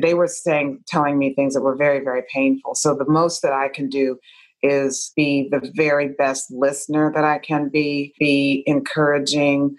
they 0.00 0.14
were 0.14 0.28
saying, 0.28 0.80
telling 0.86 1.18
me 1.18 1.34
things 1.34 1.54
that 1.54 1.62
were 1.62 1.76
very, 1.76 2.00
very 2.00 2.22
painful. 2.32 2.74
So 2.74 2.94
the 2.94 3.08
most 3.08 3.42
that 3.42 3.52
I 3.52 3.68
can 3.68 3.88
do 3.88 4.18
is 4.62 5.12
be 5.14 5.48
the 5.50 5.70
very 5.74 6.08
best 6.08 6.50
listener 6.50 7.12
that 7.14 7.24
I 7.24 7.38
can 7.38 7.68
be, 7.68 8.14
be 8.18 8.62
encouraging, 8.66 9.76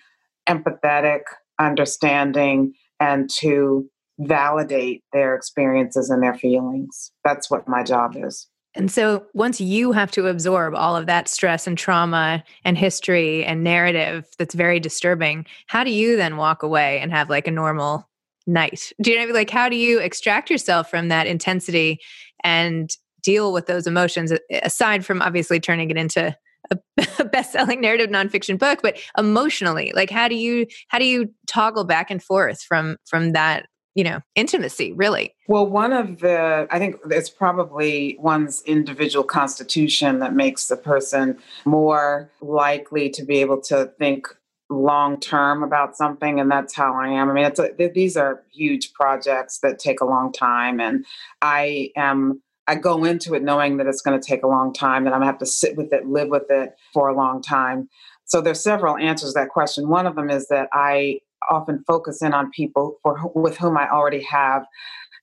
empathetic, 0.48 1.22
understanding, 1.60 2.74
and 3.00 3.30
to 3.40 3.90
validate 4.20 5.04
their 5.12 5.36
experiences 5.36 6.10
and 6.10 6.22
their 6.22 6.36
feelings. 6.36 7.12
That's 7.24 7.50
what 7.50 7.68
my 7.68 7.84
job 7.84 8.16
is. 8.16 8.48
And 8.76 8.92
so 8.92 9.26
once 9.34 9.62
you 9.62 9.94
have 9.94 10.12
to 10.12 10.28
absorb 10.28 10.76
all 10.76 10.96
of 10.96 11.06
that 11.06 11.30
stress 11.30 11.66
and 11.66 11.78
trauma 11.78 12.44
and 12.66 12.78
history 12.78 13.44
and 13.46 13.64
narrative 13.64 14.26
that's 14.38 14.54
very 14.54 14.80
disturbing, 14.80 15.46
how 15.68 15.84
do 15.84 15.92
you 15.92 16.18
then 16.18 16.38
walk 16.38 16.62
away 16.62 17.00
and 17.00 17.12
have 17.12 17.30
like 17.30 17.48
a 17.48 17.52
normal 17.52 18.08
night? 18.48 18.92
Do 19.02 19.12
you 19.12 19.25
know 19.25 19.34
like 19.34 19.50
how 19.50 19.70
do 19.70 19.75
you 19.75 20.00
extract 20.00 20.50
yourself 20.50 20.90
from 20.90 21.10
that 21.10 21.28
intensity 21.28 22.00
and 22.44 22.90
deal 23.25 23.52
with 23.52 23.66
those 23.66 23.88
emotions 23.88 24.32
aside 24.64 25.06
from 25.06 25.22
obviously 25.22 25.60
turning 25.60 25.90
it 25.90 25.98
into 25.98 26.36
a, 27.20 27.25
best-selling 27.25 27.82
narrative 27.82 28.10
nonfiction 28.10 28.58
book 28.58 28.80
but 28.82 28.98
emotionally 29.18 29.92
like 29.96 30.10
how 30.10 30.28
do 30.28 30.36
you 30.36 30.66
how 30.88 30.98
do 30.98 31.06
you 31.06 31.32
toggle 31.48 31.84
back 31.84 32.10
and 32.10 32.24
forth 32.24 32.62
from 32.62 32.98
from 33.06 33.34
that 33.34 33.68
you 33.94 34.04
know 34.04 34.20
intimacy 34.36 34.92
really 34.94 35.34
well 35.48 35.66
one 35.66 35.94
of 35.94 36.20
the 36.20 36.68
i 36.72 36.80
think 36.80 36.96
it's 37.10 37.30
probably 37.30 38.18
one's 38.20 38.62
individual 38.64 39.24
constitution 39.24 40.20
that 40.20 40.34
makes 40.34 40.68
the 40.68 40.78
person 40.78 41.38
more 41.66 42.32
likely 42.42 43.10
to 43.10 43.24
be 43.24 43.42
able 43.42 43.60
to 43.62 43.92
think 44.00 44.28
long 44.69 45.19
term 45.19 45.63
about 45.63 45.95
something 45.95 46.39
and 46.39 46.50
that's 46.50 46.75
how 46.75 46.93
i 46.93 47.07
am. 47.07 47.29
I 47.29 47.34
mean 47.34 47.45
it's 47.45 47.60
a, 47.60 47.69
these 47.93 48.17
are 48.17 48.43
huge 48.51 48.93
projects 48.93 49.60
that 49.60 49.79
take 49.79 50.01
a 50.01 50.05
long 50.05 50.31
time 50.31 50.79
and 50.79 51.05
i 51.41 51.91
am 51.95 52.41
i 52.67 52.74
go 52.75 53.03
into 53.03 53.36
it 53.36 53.43
knowing 53.43 53.77
that 53.77 53.86
it's 53.86 54.01
going 54.01 54.19
to 54.19 54.27
take 54.27 54.43
a 54.43 54.48
long 54.48 54.74
time 54.74 55.03
that 55.03 55.13
i'm 55.13 55.19
going 55.19 55.27
to 55.27 55.31
have 55.31 55.39
to 55.39 55.45
sit 55.45 55.77
with 55.77 55.93
it 55.93 56.07
live 56.07 56.29
with 56.29 56.50
it 56.50 56.75
for 56.93 57.10
a 57.10 57.15
long 57.15 57.41
time. 57.41 57.89
So 58.27 58.41
there's 58.41 58.60
several 58.60 58.98
answers 58.98 59.34
to 59.34 59.39
that 59.41 59.50
question. 59.50 59.88
One 59.88 60.07
of 60.07 60.15
them 60.15 60.31
is 60.31 60.48
that 60.48 60.69
i 60.74 61.19
often 61.50 61.84
focus 61.86 62.22
in 62.22 62.34
on 62.34 62.51
people 62.51 62.98
for 63.01 63.19
with 63.34 63.57
whom 63.57 63.77
I 63.77 63.89
already 63.89 64.24
have 64.24 64.65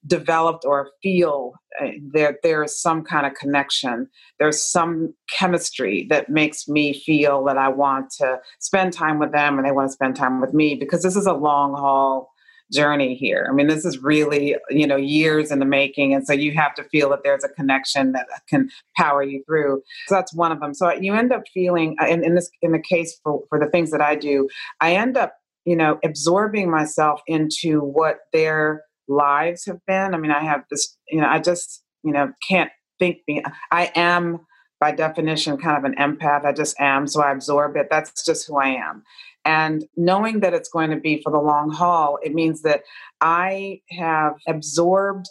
developed 0.07 0.65
or 0.65 0.91
feel 1.03 1.53
uh, 1.81 1.89
there 2.13 2.39
there 2.43 2.63
is 2.65 2.81
some 2.81 3.03
kind 3.05 3.27
of 3.27 3.35
connection 3.35 4.09
there's 4.39 4.63
some 4.63 5.15
chemistry 5.31 6.07
that 6.11 6.29
makes 6.29 6.69
me 6.69 6.93
feel 6.93 7.45
that 7.45 7.57
I 7.57 7.69
want 7.69 8.11
to 8.19 8.39
spend 8.59 8.93
time 8.93 9.19
with 9.19 9.33
them 9.33 9.59
and 9.59 9.67
they 9.67 9.73
want 9.73 9.89
to 9.89 9.93
spend 9.93 10.17
time 10.17 10.41
with 10.41 10.53
me 10.53 10.75
because 10.75 11.03
this 11.03 11.17
is 11.17 11.27
a 11.27 11.33
long 11.33 11.75
haul 11.75 12.33
journey 12.73 13.15
here. 13.15 13.47
I 13.49 13.53
mean, 13.53 13.67
this 13.67 13.85
is 13.85 13.99
really, 13.99 14.57
you 14.71 14.87
know, 14.87 14.97
years 14.97 15.51
in 15.51 15.59
the 15.59 15.67
making. 15.67 16.15
And 16.15 16.27
so 16.27 16.33
you 16.33 16.53
have 16.53 16.75
to 16.77 16.85
feel 16.85 17.11
that 17.11 17.23
there's 17.23 17.45
a 17.45 17.49
connection 17.51 18.13
that 18.13 18.27
can 18.49 18.71
power 18.97 19.23
you 19.23 19.45
through. 19.47 19.83
So 20.07 20.15
that's 20.15 20.33
one 20.33 20.53
of 20.53 20.61
them. 20.61 20.73
So 20.73 20.91
you 20.91 21.15
end 21.15 21.33
up 21.33 21.43
feeling, 21.53 21.97
uh, 22.01 22.07
in, 22.07 22.25
in 22.25 22.35
this, 22.35 22.51
in 22.63 22.73
the 22.73 22.81
case 22.81 23.21
for, 23.23 23.43
for 23.51 23.61
the 23.61 23.71
things 23.71 23.91
that 23.91 24.01
I 24.01 24.15
do, 24.15 24.49
I 24.81 24.95
end 24.95 25.19
up 25.19 25.35
you 25.65 25.77
know, 25.77 25.99
absorbing 26.05 26.71
myself 26.71 27.21
into 27.27 27.81
what 27.81 28.19
their 28.33 28.83
lives 29.13 29.67
have 29.67 29.79
been. 29.87 30.15
I 30.15 30.19
mean, 30.19 30.31
I 30.31 30.43
have 30.45 30.65
this, 30.71 30.97
you 31.09 31.21
know, 31.21 31.29
I 31.29 31.39
just, 31.39 31.83
you 32.03 32.13
know, 32.13 32.33
can't 32.49 32.71
think. 32.99 33.19
me. 33.29 33.43
I 33.71 33.91
am 33.95 34.41
by 34.81 34.91
definition 34.91 35.57
kind 35.59 35.77
of 35.77 35.85
an 35.85 35.95
empath. 35.97 36.45
I 36.45 36.53
just 36.53 36.79
am. 36.81 37.07
So 37.07 37.23
I 37.23 37.33
absorb 37.33 37.77
it. 37.77 37.89
That's 37.91 38.25
just 38.25 38.47
who 38.47 38.59
I 38.59 38.69
am. 38.69 39.03
And 39.45 39.85
knowing 39.97 40.41
that 40.41 40.55
it's 40.55 40.69
going 40.69 40.91
to 40.91 40.97
be 40.97 41.21
for 41.23 41.31
the 41.31 41.39
long 41.39 41.71
haul, 41.71 42.19
it 42.23 42.35
means 42.35 42.63
that 42.63 42.83
I 43.21 43.81
have 43.91 44.35
absorbed, 44.49 45.27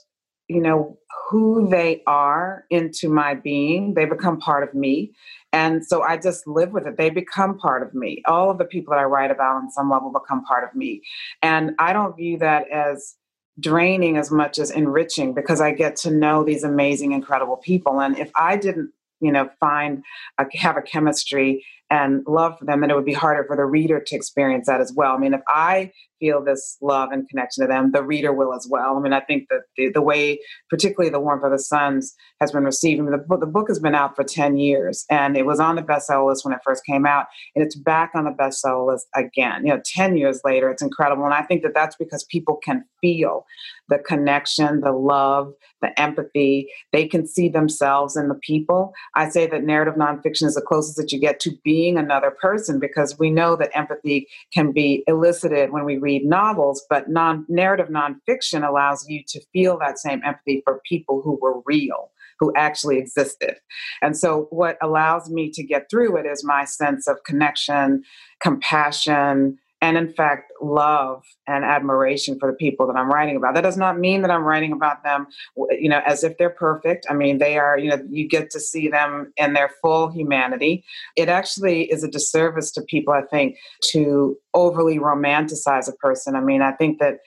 you 0.47 0.61
know, 0.61 0.97
who 1.29 1.69
they 1.69 2.01
are 2.07 2.65
into 2.69 3.09
my 3.09 3.35
being. 3.35 3.93
They 3.93 4.05
become 4.05 4.39
part 4.39 4.67
of 4.67 4.73
me. 4.73 5.13
And 5.53 5.85
so 5.85 6.01
I 6.01 6.17
just 6.17 6.47
live 6.47 6.71
with 6.71 6.88
it. 6.88 6.97
They 6.97 7.09
become 7.09 7.57
part 7.57 7.83
of 7.83 7.93
me. 7.93 8.21
All 8.25 8.51
of 8.51 8.57
the 8.57 8.65
people 8.65 8.91
that 8.93 9.00
I 9.00 9.05
write 9.05 9.31
about 9.31 9.55
on 9.55 9.71
some 9.71 9.89
level 9.89 10.11
become 10.11 10.43
part 10.43 10.63
of 10.63 10.75
me. 10.75 11.01
And 11.41 11.71
I 11.79 11.93
don't 11.93 12.15
view 12.15 12.38
that 12.39 12.69
as 12.69 13.15
draining 13.60 14.17
as 14.17 14.31
much 14.31 14.60
as 14.60 14.72
enriching 14.72 15.34
because 15.34 15.62
I 15.62 15.72
get 15.72 15.96
to 15.98 16.12
know 16.12 16.43
these 16.43 16.63
amazing, 16.63 17.12
incredible 17.12 17.58
people. 17.58 18.01
And 18.01 18.17
if 18.17 18.31
I 18.36 18.58
didn't, 18.58 18.91
you 19.20 19.31
know, 19.31 19.50
find 19.60 20.03
a, 20.38 20.46
have 20.58 20.77
a 20.77 20.81
chemistry 20.81 21.65
and 21.89 22.24
love 22.27 22.58
for 22.58 22.65
them, 22.65 22.81
then 22.81 22.89
it 22.89 22.96
would 22.96 23.05
be 23.05 23.13
harder 23.13 23.43
for 23.43 23.55
the 23.55 23.65
reader 23.65 24.00
to 24.00 24.15
experience 24.15 24.67
that 24.67 24.81
as 24.81 24.93
well. 24.96 25.13
I 25.13 25.17
mean, 25.17 25.34
if 25.34 25.41
I 25.48 25.91
feel 26.21 26.41
this 26.41 26.77
love 26.81 27.09
and 27.11 27.27
connection 27.27 27.63
to 27.63 27.67
them, 27.67 27.91
the 27.91 28.03
reader 28.03 28.31
will 28.31 28.53
as 28.53 28.67
well. 28.69 28.95
I 28.95 29.01
mean, 29.01 29.11
I 29.11 29.19
think 29.19 29.47
that 29.49 29.63
the, 29.75 29.89
the 29.89 30.01
way, 30.01 30.39
particularly 30.69 31.09
The 31.09 31.19
Warmth 31.19 31.43
of 31.43 31.51
the 31.51 31.59
Suns, 31.59 32.15
has 32.39 32.51
been 32.51 32.63
received. 32.63 33.01
I 33.01 33.03
mean, 33.03 33.11
the, 33.11 33.37
the 33.37 33.45
book 33.45 33.67
has 33.67 33.79
been 33.79 33.95
out 33.95 34.15
for 34.15 34.23
10 34.23 34.57
years 34.57 35.05
and 35.09 35.35
it 35.35 35.45
was 35.45 35.59
on 35.59 35.75
the 35.75 35.81
bestseller 35.81 36.29
list 36.29 36.45
when 36.45 36.53
it 36.53 36.61
first 36.63 36.85
came 36.85 37.05
out, 37.05 37.25
and 37.55 37.65
it's 37.65 37.75
back 37.75 38.11
on 38.15 38.23
the 38.25 38.31
bestseller 38.31 38.87
list 38.87 39.07
again. 39.15 39.65
You 39.65 39.73
know, 39.73 39.81
10 39.83 40.15
years 40.15 40.39
later, 40.45 40.69
it's 40.69 40.81
incredible. 40.81 41.25
And 41.25 41.33
I 41.33 41.41
think 41.41 41.63
that 41.63 41.73
that's 41.73 41.95
because 41.95 42.23
people 42.25 42.59
can 42.63 42.85
feel 43.01 43.45
the 43.89 43.99
connection, 43.99 44.81
the 44.81 44.91
love, 44.91 45.51
the 45.81 45.99
empathy. 45.99 46.69
They 46.93 47.07
can 47.07 47.27
see 47.27 47.49
themselves 47.49 48.15
in 48.15 48.27
the 48.27 48.39
people. 48.41 48.93
I 49.15 49.29
say 49.29 49.47
that 49.47 49.63
narrative 49.63 49.95
nonfiction 49.95 50.43
is 50.43 50.55
the 50.55 50.61
closest 50.61 50.97
that 50.97 51.11
you 51.11 51.19
get 51.19 51.39
to 51.41 51.51
being 51.63 51.97
another 51.97 52.31
person 52.31 52.79
because 52.79 53.17
we 53.19 53.31
know 53.31 53.55
that 53.55 53.75
empathy 53.75 54.27
can 54.53 54.71
be 54.71 55.03
elicited 55.07 55.71
when 55.71 55.83
we 55.83 55.97
read 56.11 56.25
novels, 56.25 56.85
but 56.89 57.09
non 57.09 57.45
narrative 57.47 57.87
nonfiction 57.89 58.67
allows 58.67 59.05
you 59.07 59.23
to 59.27 59.41
feel 59.53 59.77
that 59.79 59.99
same 59.99 60.21
empathy 60.25 60.61
for 60.65 60.81
people 60.87 61.21
who 61.23 61.37
were 61.41 61.61
real 61.65 62.11
who 62.39 62.51
actually 62.57 62.97
existed. 62.97 63.55
And 64.01 64.17
so, 64.17 64.47
what 64.49 64.77
allows 64.81 65.29
me 65.29 65.51
to 65.51 65.63
get 65.63 65.89
through 65.89 66.17
it 66.17 66.25
is 66.25 66.43
my 66.43 66.65
sense 66.65 67.07
of 67.07 67.23
connection, 67.23 68.03
compassion, 68.41 69.59
and 69.81 69.97
in 69.97 70.13
fact 70.13 70.51
love 70.61 71.23
and 71.47 71.65
admiration 71.65 72.38
for 72.39 72.51
the 72.51 72.55
people 72.55 72.88
that 72.88 72.95
i'm 72.95 73.09
writing 73.09 73.35
about. 73.35 73.55
That 73.55 73.61
does 73.61 73.77
not 73.77 74.00
mean 74.00 74.21
that 74.21 74.31
i'm 74.31 74.43
writing 74.43 74.71
about 74.71 75.03
them 75.03 75.27
you 75.71 75.89
know 75.89 76.01
as 76.05 76.23
if 76.23 76.38
they're 76.38 76.50
perfect. 76.50 77.05
I 77.09 77.13
mean 77.13 77.39
they 77.39 77.57
are 77.57 77.77
you 77.77 77.89
know 77.89 78.01
you 78.09 78.27
get 78.27 78.50
to 78.51 78.59
see 78.59 78.88
them 78.88 79.33
in 79.38 79.53
their 79.53 79.71
full 79.81 80.09
humanity. 80.09 80.83
It 81.15 81.29
actually 81.29 81.91
is 81.91 82.03
a 82.03 82.07
disservice 82.07 82.71
to 82.71 82.81
people 82.83 83.13
i 83.13 83.21
think 83.21 83.57
to 83.91 84.38
overly 84.53 85.00
romanticize 85.00 85.88
a 85.88 85.93
person. 85.93 86.35
I 86.35 86.41
mean 86.41 86.61
i 86.61 86.71
think 86.71 87.00
that 87.00 87.19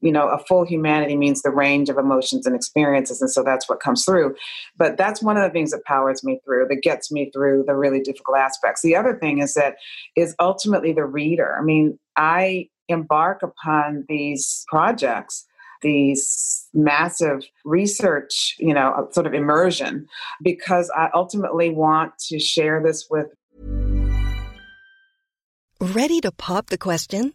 you 0.00 0.12
know 0.12 0.28
a 0.28 0.38
full 0.38 0.64
humanity 0.64 1.16
means 1.16 1.42
the 1.42 1.50
range 1.50 1.88
of 1.88 1.98
emotions 1.98 2.46
and 2.46 2.54
experiences 2.54 3.20
and 3.20 3.30
so 3.30 3.42
that's 3.42 3.68
what 3.68 3.80
comes 3.80 4.04
through. 4.04 4.34
But 4.76 4.96
that's 4.96 5.22
one 5.22 5.36
of 5.36 5.42
the 5.42 5.50
things 5.50 5.70
that 5.70 5.84
powers 5.84 6.24
me 6.24 6.40
through 6.44 6.66
that 6.68 6.82
gets 6.82 7.10
me 7.12 7.30
through 7.32 7.64
the 7.66 7.74
really 7.74 8.00
difficult 8.00 8.38
aspects. 8.38 8.82
The 8.82 8.96
other 8.96 9.16
thing 9.16 9.38
is 9.38 9.54
that 9.54 9.76
is 10.16 10.34
ultimately 10.38 10.92
the 10.92 11.04
reader. 11.04 11.56
I 11.58 11.62
mean 11.62 11.98
i 12.16 12.68
embark 12.88 13.42
upon 13.42 14.04
these 14.08 14.64
projects 14.68 15.44
these 15.82 16.66
massive 16.72 17.42
research 17.64 18.56
you 18.58 18.72
know 18.72 18.92
uh, 18.92 19.12
sort 19.12 19.26
of 19.26 19.34
immersion 19.34 20.06
because 20.42 20.90
i 20.96 21.08
ultimately 21.14 21.70
want 21.70 22.16
to 22.18 22.38
share 22.38 22.82
this 22.82 23.06
with 23.10 23.26
ready 25.80 26.20
to 26.20 26.32
pop 26.32 26.68
the 26.68 26.78
question 26.78 27.34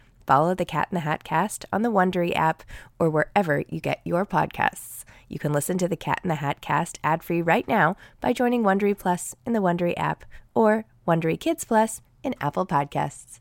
Follow 0.25 0.55
the 0.55 0.65
Cat 0.65 0.87
in 0.91 0.95
the 0.95 1.01
Hat 1.01 1.23
cast 1.23 1.65
on 1.71 1.81
the 1.81 1.91
Wondery 1.91 2.35
app 2.35 2.63
or 2.99 3.09
wherever 3.09 3.63
you 3.69 3.79
get 3.79 4.01
your 4.03 4.25
podcasts. 4.25 5.03
You 5.27 5.39
can 5.39 5.53
listen 5.53 5.77
to 5.77 5.87
the 5.87 5.95
Cat 5.95 6.19
in 6.23 6.29
the 6.29 6.35
Hat 6.35 6.61
cast 6.61 6.99
ad-free 7.03 7.41
right 7.41 7.67
now 7.67 7.95
by 8.19 8.33
joining 8.33 8.63
Wondery 8.63 8.97
Plus 8.97 9.35
in 9.45 9.53
the 9.53 9.59
Wondery 9.59 9.93
app 9.97 10.25
or 10.53 10.85
Wondery 11.07 11.39
Kids 11.39 11.63
Plus 11.63 12.01
in 12.23 12.35
Apple 12.41 12.65
Podcasts. 12.65 13.39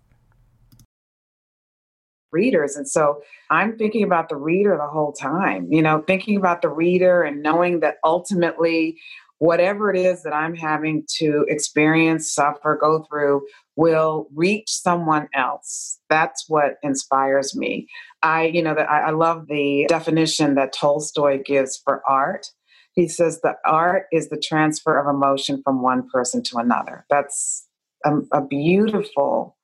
readers. 2.33 2.77
And 2.77 2.89
so 2.89 3.23
I'm 3.51 3.77
thinking 3.77 4.05
about 4.05 4.29
the 4.29 4.37
reader 4.37 4.77
the 4.77 4.87
whole 4.87 5.13
time, 5.13 5.67
you 5.71 5.83
know, 5.83 6.05
thinking 6.07 6.37
about 6.37 6.63
the 6.63 6.69
reader 6.69 7.23
and 7.23 7.43
knowing 7.43 7.81
that 7.81 7.97
ultimately, 8.05 8.99
whatever 9.41 9.93
it 9.93 9.99
is 9.99 10.23
that 10.23 10.35
I'm 10.35 10.55
having 10.55 11.05
to 11.19 11.45
experience, 11.49 12.33
suffer, 12.33 12.79
go 12.81 13.05
through 13.11 13.43
will 13.77 14.29
reach 14.35 14.69
someone 14.69 15.29
else. 15.35 15.99
That's 16.11 16.45
what 16.49 16.75
inspires 16.83 17.57
me. 17.57 17.89
I, 18.23 18.45
you 18.45 18.63
know, 18.63 18.75
that 18.75 18.91
I, 18.91 19.09
I 19.09 19.11
love 19.11 19.47
the 19.49 19.87
definition 19.89 20.57
that 20.57 20.75
Tolstoy 20.75 21.43
gives 21.43 21.81
for 21.83 22.03
art. 22.07 22.47
He 22.93 23.09
says 23.09 23.41
that 23.43 23.57
art 23.67 24.05
is 24.13 24.29
the 24.29 24.39
transfer 24.39 24.99
of 24.99 25.13
emotion 25.13 25.63
from 25.65 25.83
one 25.83 26.09
person 26.13 26.43
to 26.45 26.59
another. 26.59 27.07
That's 27.09 27.67
a, 28.05 28.19
a 28.33 28.47
beautiful 28.47 29.57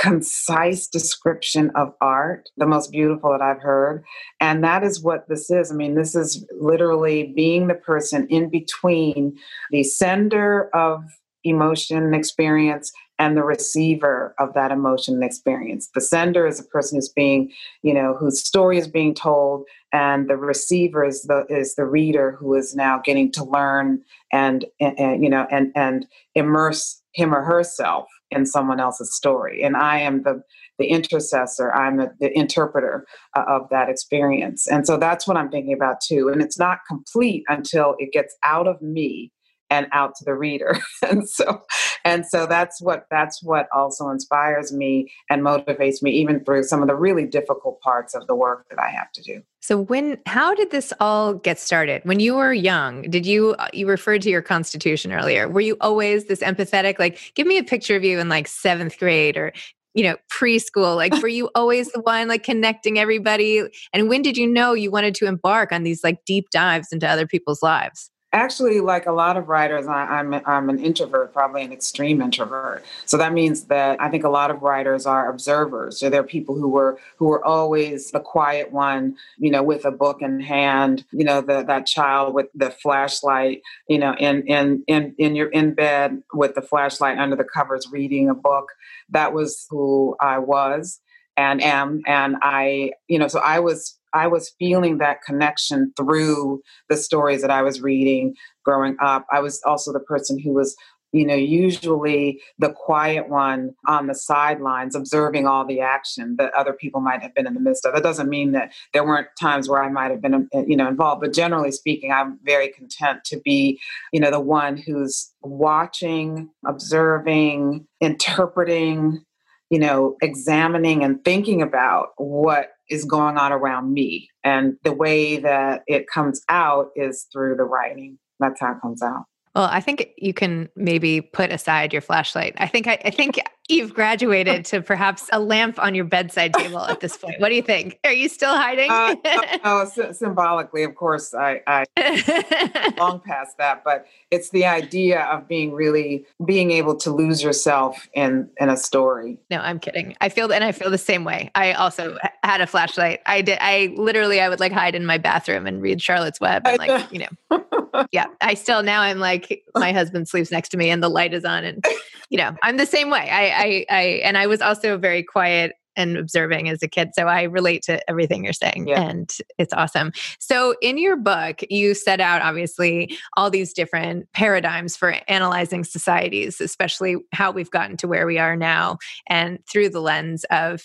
concise 0.00 0.86
description 0.86 1.70
of 1.74 1.92
art, 2.00 2.48
the 2.56 2.66
most 2.66 2.90
beautiful 2.90 3.30
that 3.32 3.42
I've 3.42 3.60
heard. 3.60 4.02
And 4.40 4.64
that 4.64 4.82
is 4.82 5.02
what 5.02 5.28
this 5.28 5.50
is. 5.50 5.70
I 5.70 5.74
mean, 5.74 5.94
this 5.94 6.14
is 6.14 6.44
literally 6.58 7.34
being 7.36 7.66
the 7.66 7.74
person 7.74 8.26
in 8.28 8.48
between 8.48 9.36
the 9.70 9.82
sender 9.82 10.74
of 10.74 11.04
emotion 11.44 11.98
and 11.98 12.14
experience 12.14 12.90
and 13.18 13.36
the 13.36 13.44
receiver 13.44 14.34
of 14.38 14.54
that 14.54 14.72
emotion 14.72 15.16
and 15.16 15.24
experience. 15.24 15.90
The 15.94 16.00
sender 16.00 16.46
is 16.46 16.58
a 16.58 16.64
person 16.64 16.96
who's 16.96 17.10
being, 17.10 17.52
you 17.82 17.92
know, 17.92 18.16
whose 18.18 18.42
story 18.42 18.78
is 18.78 18.88
being 18.88 19.14
told, 19.14 19.64
and 19.92 20.30
the 20.30 20.38
receiver 20.38 21.04
is 21.04 21.24
the 21.24 21.44
is 21.50 21.74
the 21.74 21.84
reader 21.84 22.32
who 22.40 22.54
is 22.54 22.74
now 22.74 23.02
getting 23.04 23.30
to 23.32 23.44
learn 23.44 24.02
and, 24.32 24.64
and, 24.80 24.98
and 24.98 25.22
you 25.22 25.28
know 25.28 25.46
and 25.50 25.72
and 25.74 26.06
immerse 26.34 27.02
him 27.12 27.34
or 27.34 27.42
herself 27.42 28.06
in 28.30 28.46
someone 28.46 28.80
else's 28.80 29.14
story. 29.14 29.62
And 29.62 29.76
I 29.76 30.00
am 30.00 30.22
the 30.22 30.42
the 30.78 30.86
intercessor. 30.86 31.72
I'm 31.74 31.98
the, 31.98 32.10
the 32.20 32.36
interpreter 32.36 33.06
uh, 33.36 33.44
of 33.46 33.68
that 33.70 33.90
experience. 33.90 34.66
And 34.66 34.86
so 34.86 34.96
that's 34.96 35.26
what 35.26 35.36
I'm 35.36 35.50
thinking 35.50 35.74
about 35.74 36.00
too. 36.00 36.30
And 36.32 36.40
it's 36.40 36.58
not 36.58 36.78
complete 36.88 37.44
until 37.48 37.96
it 37.98 38.12
gets 38.12 38.34
out 38.42 38.66
of 38.66 38.80
me 38.80 39.30
and 39.68 39.86
out 39.92 40.14
to 40.16 40.24
the 40.24 40.34
reader 40.34 40.78
and 41.08 41.28
so 41.28 41.62
and 42.04 42.26
so 42.26 42.46
that's 42.46 42.80
what 42.80 43.06
that's 43.10 43.42
what 43.42 43.68
also 43.74 44.08
inspires 44.08 44.72
me 44.72 45.12
and 45.28 45.42
motivates 45.42 46.02
me 46.02 46.10
even 46.12 46.44
through 46.44 46.62
some 46.62 46.82
of 46.82 46.88
the 46.88 46.94
really 46.94 47.26
difficult 47.26 47.80
parts 47.80 48.14
of 48.14 48.26
the 48.26 48.34
work 48.34 48.66
that 48.70 48.78
i 48.78 48.88
have 48.88 49.10
to 49.12 49.22
do. 49.22 49.42
So 49.60 49.78
when 49.78 50.18
how 50.26 50.54
did 50.54 50.70
this 50.70 50.92
all 51.00 51.34
get 51.34 51.58
started? 51.58 52.02
When 52.04 52.20
you 52.20 52.34
were 52.34 52.52
young 52.52 53.02
did 53.02 53.26
you 53.26 53.54
uh, 53.58 53.68
you 53.72 53.86
referred 53.88 54.22
to 54.22 54.30
your 54.30 54.42
constitution 54.42 55.12
earlier. 55.12 55.48
Were 55.48 55.60
you 55.60 55.76
always 55.80 56.26
this 56.26 56.40
empathetic 56.40 56.98
like 56.98 57.32
give 57.34 57.46
me 57.46 57.58
a 57.58 57.64
picture 57.64 57.96
of 57.96 58.04
you 58.04 58.18
in 58.18 58.28
like 58.28 58.48
seventh 58.48 58.98
grade 58.98 59.36
or 59.36 59.52
you 59.94 60.04
know 60.04 60.16
preschool. 60.32 60.96
Like 60.96 61.20
were 61.20 61.28
you 61.28 61.50
always 61.54 61.90
the 61.92 62.00
one 62.00 62.28
like 62.28 62.42
connecting 62.42 62.98
everybody? 62.98 63.62
And 63.92 64.08
when 64.08 64.22
did 64.22 64.36
you 64.36 64.46
know 64.46 64.72
you 64.72 64.90
wanted 64.90 65.14
to 65.16 65.26
embark 65.26 65.72
on 65.72 65.82
these 65.82 66.02
like 66.02 66.24
deep 66.24 66.50
dives 66.50 66.92
into 66.92 67.08
other 67.08 67.26
people's 67.26 67.62
lives 67.62 68.10
Actually, 68.32 68.78
like 68.78 69.06
a 69.06 69.12
lot 69.12 69.36
of 69.36 69.48
writers, 69.48 69.88
I, 69.88 70.20
am 70.20 70.32
I'm, 70.32 70.42
I'm 70.46 70.70
an 70.70 70.78
introvert, 70.78 71.32
probably 71.32 71.62
an 71.62 71.72
extreme 71.72 72.22
introvert. 72.22 72.84
So 73.04 73.16
that 73.16 73.32
means 73.32 73.64
that 73.64 74.00
I 74.00 74.08
think 74.08 74.22
a 74.22 74.28
lot 74.28 74.52
of 74.52 74.62
writers 74.62 75.04
are 75.04 75.28
observers. 75.28 75.98
So 75.98 76.08
they're 76.08 76.22
people 76.22 76.54
who 76.54 76.68
were 76.68 77.00
who 77.16 77.26
were 77.26 77.44
always 77.44 78.12
the 78.12 78.20
quiet 78.20 78.70
one, 78.70 79.16
you 79.38 79.50
know, 79.50 79.64
with 79.64 79.84
a 79.84 79.90
book 79.90 80.22
in 80.22 80.38
hand. 80.38 81.04
You 81.10 81.24
know, 81.24 81.40
the 81.40 81.64
that 81.64 81.86
child 81.86 82.32
with 82.32 82.46
the 82.54 82.70
flashlight. 82.70 83.62
You 83.88 83.98
know, 83.98 84.14
in 84.14 84.46
in 84.46 84.84
in 84.86 85.14
in 85.18 85.34
your 85.34 85.48
in 85.48 85.74
bed 85.74 86.22
with 86.32 86.54
the 86.54 86.62
flashlight 86.62 87.18
under 87.18 87.34
the 87.34 87.44
covers, 87.44 87.88
reading 87.90 88.30
a 88.30 88.34
book. 88.34 88.68
That 89.08 89.32
was 89.32 89.66
who 89.70 90.16
I 90.20 90.38
was 90.38 91.00
and 91.36 91.62
am, 91.62 92.02
and 92.06 92.36
I, 92.42 92.92
you 93.08 93.18
know, 93.18 93.28
so 93.28 93.40
I 93.40 93.60
was 93.60 93.98
I 94.12 94.26
was 94.26 94.52
feeling 94.58 94.98
that 94.98 95.22
connection 95.22 95.92
through 95.96 96.62
the 96.88 96.96
stories 96.96 97.42
that 97.42 97.50
I 97.50 97.62
was 97.62 97.80
reading 97.80 98.34
growing 98.64 98.96
up. 99.00 99.26
I 99.32 99.40
was 99.40 99.60
also 99.64 99.92
the 99.92 100.00
person 100.00 100.38
who 100.38 100.52
was, 100.52 100.76
you 101.12 101.26
know, 101.26 101.34
usually 101.34 102.40
the 102.58 102.72
quiet 102.72 103.28
one 103.28 103.74
on 103.86 104.06
the 104.06 104.14
sidelines, 104.14 104.94
observing 104.94 105.46
all 105.46 105.66
the 105.66 105.80
action 105.80 106.36
that 106.38 106.54
other 106.54 106.72
people 106.72 107.00
might 107.00 107.22
have 107.22 107.34
been 107.34 107.46
in 107.46 107.54
the 107.54 107.60
midst 107.60 107.84
of. 107.84 107.94
That 107.94 108.02
doesn't 108.02 108.28
mean 108.28 108.52
that 108.52 108.72
there 108.92 109.04
weren't 109.04 109.28
times 109.40 109.68
where 109.68 109.82
I 109.82 109.90
might 109.90 110.10
have 110.10 110.22
been, 110.22 110.48
uh, 110.54 110.62
you 110.66 110.76
know, 110.76 110.88
involved, 110.88 111.20
but 111.22 111.32
generally 111.32 111.72
speaking, 111.72 112.12
I'm 112.12 112.38
very 112.44 112.68
content 112.68 113.24
to 113.26 113.40
be, 113.40 113.80
you 114.12 114.20
know, 114.20 114.30
the 114.30 114.40
one 114.40 114.76
who's 114.76 115.32
watching, 115.42 116.48
observing, 116.66 117.86
interpreting, 118.00 119.24
you 119.70 119.78
know, 119.78 120.16
examining 120.20 121.04
and 121.04 121.24
thinking 121.24 121.62
about 121.62 122.08
what 122.16 122.70
is 122.88 123.04
going 123.04 123.38
on 123.38 123.52
around 123.52 123.94
me. 123.94 124.28
And 124.42 124.76
the 124.82 124.92
way 124.92 125.36
that 125.38 125.82
it 125.86 126.08
comes 126.08 126.42
out 126.48 126.90
is 126.96 127.26
through 127.32 127.56
the 127.56 127.64
writing. 127.64 128.18
That's 128.40 128.60
how 128.60 128.72
it 128.72 128.80
comes 128.82 129.00
out. 129.00 129.24
Well, 129.54 129.68
I 129.70 129.80
think 129.80 130.10
you 130.16 130.32
can 130.32 130.68
maybe 130.76 131.20
put 131.20 131.50
aside 131.50 131.92
your 131.92 132.02
flashlight. 132.02 132.54
I 132.58 132.66
think 132.66 132.86
I, 132.86 132.98
I 133.04 133.10
think 133.10 133.40
you've 133.70 133.94
graduated 133.94 134.64
to 134.66 134.82
perhaps 134.82 135.28
a 135.32 135.40
lamp 135.40 135.78
on 135.78 135.94
your 135.94 136.04
bedside 136.04 136.52
table 136.54 136.80
at 136.80 137.00
this 137.00 137.16
point. 137.16 137.40
What 137.40 137.48
do 137.48 137.54
you 137.54 137.62
think? 137.62 137.98
Are 138.04 138.12
you 138.12 138.28
still 138.28 138.54
hiding? 138.54 138.90
uh, 138.90 139.14
no, 139.64 140.12
symbolically, 140.12 140.82
of 140.82 140.94
course, 140.94 141.34
I, 141.34 141.62
I 141.66 142.94
long 142.98 143.20
past 143.20 143.58
that. 143.58 143.84
But 143.84 144.06
it's 144.30 144.50
the 144.50 144.66
idea 144.66 145.22
of 145.22 145.48
being 145.48 145.72
really 145.72 146.26
being 146.44 146.70
able 146.70 146.96
to 146.96 147.10
lose 147.10 147.42
yourself 147.42 148.08
in 148.14 148.48
in 148.60 148.68
a 148.68 148.76
story. 148.76 149.38
No, 149.50 149.58
I'm 149.58 149.78
kidding. 149.78 150.16
I 150.20 150.28
feel 150.28 150.52
and 150.52 150.64
I 150.64 150.72
feel 150.72 150.90
the 150.90 150.98
same 150.98 151.24
way. 151.24 151.50
I 151.54 151.72
also 151.72 152.16
had 152.42 152.60
a 152.60 152.66
flashlight. 152.66 153.20
I 153.26 153.42
did. 153.42 153.58
I 153.60 153.94
literally 153.96 154.40
I 154.40 154.48
would 154.48 154.60
like 154.60 154.72
hide 154.72 154.94
in 154.94 155.06
my 155.06 155.18
bathroom 155.18 155.66
and 155.66 155.80
read 155.80 156.02
Charlotte's 156.02 156.40
Web 156.40 156.66
and 156.66 156.78
like 156.78 157.12
you 157.12 157.20
know. 157.20 158.06
yeah, 158.12 158.26
I 158.40 158.54
still 158.54 158.82
now 158.82 159.02
I'm 159.02 159.18
like 159.18 159.62
my 159.74 159.92
husband 159.92 160.28
sleeps 160.28 160.50
next 160.50 160.70
to 160.70 160.76
me 160.76 160.90
and 160.90 161.02
the 161.02 161.08
light 161.08 161.34
is 161.34 161.44
on 161.44 161.64
and 161.64 161.84
you 162.30 162.38
know 162.38 162.56
I'm 162.62 162.78
the 162.78 162.86
same 162.86 163.10
way. 163.10 163.28
I 163.30 163.50
I, 163.50 163.86
I 163.90 164.02
and 164.24 164.38
I 164.38 164.46
was 164.46 164.60
also 164.62 164.96
very 164.96 165.22
quiet 165.22 165.72
and 165.96 166.16
observing 166.16 166.68
as 166.68 166.82
a 166.82 166.88
kid. 166.88 167.10
So 167.14 167.26
I 167.26 167.42
relate 167.42 167.82
to 167.82 168.08
everything 168.08 168.44
you're 168.44 168.52
saying. 168.52 168.88
Yeah. 168.88 169.02
And 169.02 169.30
it's 169.58 169.72
awesome. 169.72 170.12
So 170.38 170.74
in 170.80 170.98
your 170.98 171.16
book, 171.16 171.60
you 171.68 171.94
set 171.94 172.20
out 172.20 172.42
obviously 172.42 173.16
all 173.36 173.50
these 173.50 173.72
different 173.72 174.32
paradigms 174.32 174.96
for 174.96 175.16
analyzing 175.28 175.84
societies, 175.84 176.60
especially 176.60 177.16
how 177.32 177.50
we've 177.50 177.70
gotten 177.70 177.96
to 177.98 178.08
where 178.08 178.26
we 178.26 178.38
are 178.38 178.56
now, 178.56 178.98
and 179.28 179.58
through 179.66 179.90
the 179.90 180.00
lens 180.00 180.44
of 180.50 180.82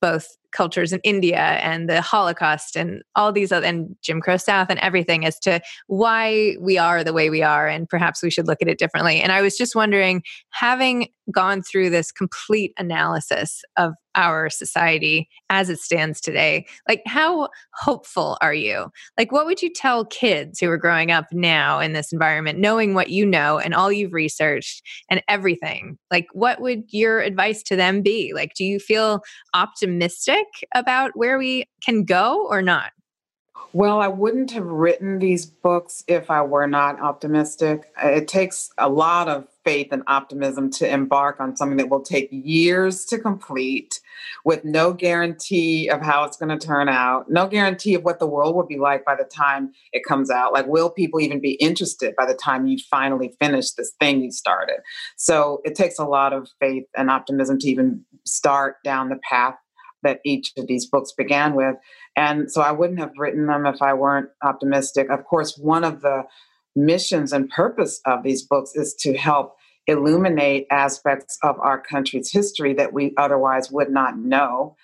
both 0.00 0.36
cultures 0.54 0.92
in 0.92 1.00
India 1.04 1.36
and 1.36 1.88
the 1.90 2.00
Holocaust 2.00 2.76
and 2.76 3.02
all 3.14 3.32
these 3.32 3.52
other 3.52 3.66
and 3.66 3.94
Jim 4.00 4.20
Crow 4.20 4.38
South 4.38 4.68
and 4.70 4.78
everything 4.80 5.26
as 5.26 5.38
to 5.40 5.60
why 5.88 6.56
we 6.60 6.78
are 6.78 7.04
the 7.04 7.12
way 7.12 7.28
we 7.28 7.42
are 7.42 7.68
and 7.68 7.88
perhaps 7.88 8.22
we 8.22 8.30
should 8.30 8.46
look 8.46 8.62
at 8.62 8.68
it 8.68 8.78
differently. 8.78 9.20
And 9.20 9.32
I 9.32 9.42
was 9.42 9.58
just 9.58 9.74
wondering, 9.74 10.22
having 10.50 11.08
gone 11.30 11.62
through 11.62 11.90
this 11.90 12.12
complete 12.12 12.72
analysis 12.78 13.62
of 13.76 13.94
our 14.14 14.48
society 14.48 15.28
as 15.50 15.68
it 15.68 15.80
stands 15.80 16.20
today, 16.20 16.66
like 16.88 17.02
how 17.06 17.48
hopeful 17.74 18.38
are 18.40 18.54
you? 18.54 18.86
Like 19.18 19.32
what 19.32 19.46
would 19.46 19.62
you 19.62 19.72
tell 19.72 20.04
kids 20.04 20.60
who 20.60 20.70
are 20.70 20.76
growing 20.76 21.10
up 21.10 21.26
now 21.32 21.80
in 21.80 21.92
this 21.92 22.12
environment, 22.12 22.58
knowing 22.58 22.94
what 22.94 23.10
you 23.10 23.26
know 23.26 23.58
and 23.58 23.74
all 23.74 23.90
you've 23.90 24.12
researched 24.12 24.82
and 25.10 25.22
everything? 25.28 25.98
Like 26.10 26.26
what 26.32 26.60
would 26.60 26.84
your 26.90 27.20
advice 27.20 27.62
to 27.64 27.76
them 27.76 28.02
be? 28.02 28.32
Like 28.34 28.54
do 28.54 28.64
you 28.64 28.78
feel 28.78 29.22
optimistic 29.52 30.43
about 30.74 31.12
where 31.14 31.38
we 31.38 31.66
can 31.82 32.04
go 32.04 32.46
or 32.48 32.62
not? 32.62 32.92
Well, 33.74 34.00
I 34.00 34.06
wouldn't 34.06 34.52
have 34.52 34.66
written 34.66 35.18
these 35.18 35.46
books 35.46 36.04
if 36.06 36.30
I 36.30 36.42
were 36.42 36.68
not 36.68 37.00
optimistic. 37.00 37.92
It 38.02 38.28
takes 38.28 38.70
a 38.78 38.88
lot 38.88 39.28
of 39.28 39.48
faith 39.64 39.88
and 39.90 40.04
optimism 40.06 40.70
to 40.70 40.88
embark 40.88 41.40
on 41.40 41.56
something 41.56 41.78
that 41.78 41.88
will 41.88 42.02
take 42.02 42.28
years 42.30 43.04
to 43.06 43.18
complete 43.18 44.00
with 44.44 44.64
no 44.64 44.92
guarantee 44.92 45.88
of 45.88 46.02
how 46.02 46.22
it's 46.22 46.36
going 46.36 46.56
to 46.56 46.66
turn 46.66 46.88
out, 46.88 47.30
no 47.30 47.48
guarantee 47.48 47.94
of 47.94 48.04
what 48.04 48.20
the 48.20 48.26
world 48.26 48.54
will 48.54 48.66
be 48.66 48.78
like 48.78 49.04
by 49.04 49.16
the 49.16 49.24
time 49.24 49.72
it 49.92 50.04
comes 50.06 50.30
out. 50.30 50.52
Like, 50.52 50.66
will 50.66 50.90
people 50.90 51.20
even 51.20 51.40
be 51.40 51.54
interested 51.54 52.14
by 52.16 52.26
the 52.26 52.34
time 52.34 52.68
you 52.68 52.78
finally 52.88 53.34
finish 53.40 53.72
this 53.72 53.92
thing 53.98 54.22
you 54.22 54.30
started? 54.30 54.76
So 55.16 55.60
it 55.64 55.74
takes 55.74 55.98
a 55.98 56.04
lot 56.04 56.32
of 56.32 56.48
faith 56.60 56.84
and 56.96 57.10
optimism 57.10 57.58
to 57.58 57.68
even 57.68 58.04
start 58.24 58.76
down 58.84 59.08
the 59.08 59.18
path 59.28 59.56
that 60.04 60.20
each 60.24 60.52
of 60.56 60.66
these 60.66 60.86
books 60.86 61.12
began 61.12 61.54
with. 61.54 61.74
And 62.16 62.50
so 62.50 62.60
I 62.62 62.70
wouldn't 62.70 63.00
have 63.00 63.12
written 63.18 63.46
them 63.46 63.66
if 63.66 63.82
I 63.82 63.92
weren't 63.94 64.28
optimistic. 64.42 65.10
Of 65.10 65.24
course, 65.24 65.58
one 65.58 65.82
of 65.82 66.00
the 66.02 66.22
missions 66.76 67.32
and 67.32 67.50
purpose 67.50 68.00
of 68.06 68.22
these 68.22 68.42
books 68.42 68.72
is 68.74 68.94
to 69.00 69.16
help 69.16 69.56
illuminate 69.86 70.66
aspects 70.70 71.38
of 71.42 71.58
our 71.60 71.80
country's 71.80 72.32
history 72.32 72.72
that 72.74 72.92
we 72.92 73.12
otherwise 73.16 73.70
would 73.70 73.90
not 73.90 74.18
know 74.18 74.76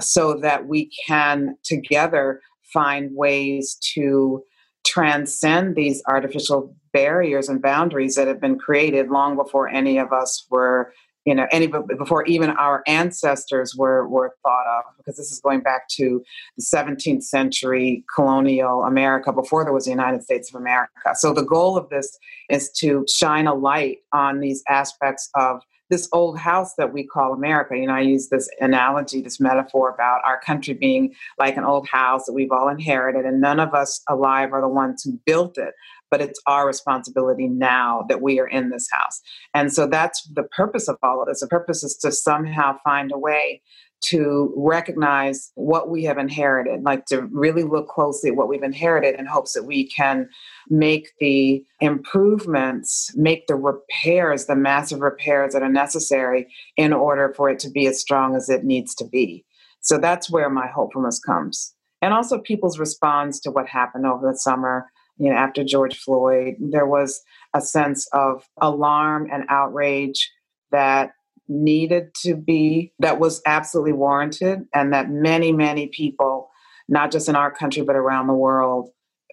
so 0.00 0.34
that 0.34 0.66
we 0.66 0.90
can 1.06 1.56
together 1.64 2.40
find 2.72 3.14
ways 3.14 3.78
to 3.94 4.42
transcend 4.84 5.76
these 5.76 6.02
artificial 6.06 6.74
barriers 6.92 7.48
and 7.48 7.62
boundaries 7.62 8.14
that 8.14 8.28
have 8.28 8.40
been 8.40 8.58
created 8.58 9.10
long 9.10 9.36
before 9.36 9.68
any 9.68 9.98
of 9.98 10.12
us 10.12 10.46
were 10.50 10.92
you 11.24 11.34
know, 11.34 11.46
any 11.50 11.66
before 11.66 12.24
even 12.24 12.50
our 12.50 12.82
ancestors 12.86 13.74
were 13.76 14.08
were 14.08 14.34
thought 14.42 14.66
of, 14.78 14.84
because 14.96 15.16
this 15.16 15.30
is 15.30 15.40
going 15.40 15.60
back 15.60 15.88
to 15.88 16.22
the 16.56 16.64
17th 16.64 17.22
century 17.22 18.04
colonial 18.14 18.84
America 18.84 19.32
before 19.32 19.64
there 19.64 19.72
was 19.72 19.84
the 19.84 19.90
United 19.90 20.22
States 20.22 20.48
of 20.48 20.60
America. 20.60 21.14
So 21.14 21.34
the 21.34 21.44
goal 21.44 21.76
of 21.76 21.88
this 21.90 22.18
is 22.48 22.70
to 22.78 23.04
shine 23.08 23.46
a 23.46 23.54
light 23.54 23.98
on 24.12 24.40
these 24.40 24.62
aspects 24.68 25.28
of 25.34 25.60
this 25.90 26.08
old 26.12 26.38
house 26.38 26.74
that 26.74 26.92
we 26.92 27.06
call 27.06 27.32
America. 27.32 27.76
You 27.76 27.86
know, 27.86 27.94
I 27.94 28.00
use 28.00 28.28
this 28.28 28.48
analogy, 28.60 29.20
this 29.20 29.40
metaphor 29.40 29.90
about 29.90 30.20
our 30.24 30.40
country 30.40 30.74
being 30.74 31.14
like 31.38 31.56
an 31.56 31.64
old 31.64 31.88
house 31.88 32.26
that 32.26 32.32
we've 32.32 32.52
all 32.52 32.68
inherited, 32.68 33.24
and 33.24 33.40
none 33.40 33.60
of 33.60 33.74
us 33.74 34.02
alive 34.08 34.52
are 34.52 34.60
the 34.60 34.68
ones 34.68 35.02
who 35.02 35.18
built 35.24 35.58
it 35.58 35.74
but 36.10 36.20
it's 36.20 36.40
our 36.46 36.66
responsibility 36.66 37.48
now 37.48 38.04
that 38.08 38.22
we 38.22 38.40
are 38.40 38.46
in 38.46 38.70
this 38.70 38.88
house. 38.90 39.20
And 39.54 39.72
so 39.72 39.86
that's 39.86 40.28
the 40.34 40.42
purpose 40.42 40.88
of 40.88 40.96
all 41.02 41.20
of 41.20 41.28
this. 41.28 41.40
The 41.40 41.48
purpose 41.48 41.82
is 41.82 41.96
to 41.98 42.12
somehow 42.12 42.78
find 42.84 43.12
a 43.12 43.18
way 43.18 43.62
to 44.00 44.52
recognize 44.56 45.50
what 45.54 45.90
we 45.90 46.04
have 46.04 46.18
inherited, 46.18 46.82
like 46.82 47.04
to 47.06 47.22
really 47.32 47.64
look 47.64 47.88
closely 47.88 48.30
at 48.30 48.36
what 48.36 48.48
we've 48.48 48.62
inherited 48.62 49.18
in 49.18 49.26
hopes 49.26 49.52
that 49.54 49.64
we 49.64 49.88
can 49.88 50.28
make 50.68 51.10
the 51.20 51.64
improvements, 51.80 53.10
make 53.16 53.46
the 53.46 53.56
repairs, 53.56 54.46
the 54.46 54.54
massive 54.56 55.00
repairs 55.00 55.52
that 55.52 55.62
are 55.62 55.68
necessary 55.68 56.46
in 56.76 56.92
order 56.92 57.32
for 57.36 57.50
it 57.50 57.58
to 57.58 57.70
be 57.70 57.86
as 57.86 58.00
strong 58.00 58.36
as 58.36 58.48
it 58.48 58.64
needs 58.64 58.94
to 58.94 59.04
be. 59.04 59.44
So 59.80 59.98
that's 59.98 60.30
where 60.30 60.50
my 60.50 60.66
hopefulness 60.66 61.18
comes. 61.18 61.74
And 62.00 62.14
also 62.14 62.38
people's 62.38 62.78
response 62.78 63.40
to 63.40 63.50
what 63.50 63.66
happened 63.66 64.06
over 64.06 64.30
the 64.30 64.38
summer, 64.38 64.86
you 65.16 65.30
know, 65.30 65.36
after 65.36 65.64
George 65.64 65.96
Floyd, 65.98 66.54
there 66.60 66.86
was 66.86 67.20
a 67.54 67.60
sense 67.60 68.08
of 68.12 68.46
alarm 68.60 69.28
and 69.32 69.44
outrage 69.48 70.30
that 70.70 71.10
needed 71.48 72.14
to 72.22 72.34
be, 72.34 72.92
that 72.98 73.18
was 73.18 73.40
absolutely 73.46 73.92
warranted, 73.92 74.66
and 74.74 74.92
that 74.92 75.10
many, 75.10 75.52
many 75.52 75.88
people, 75.88 76.50
not 76.88 77.10
just 77.10 77.28
in 77.28 77.36
our 77.36 77.50
country, 77.50 77.82
but 77.82 77.96
around 77.96 78.26
the 78.26 78.34
world, 78.34 78.90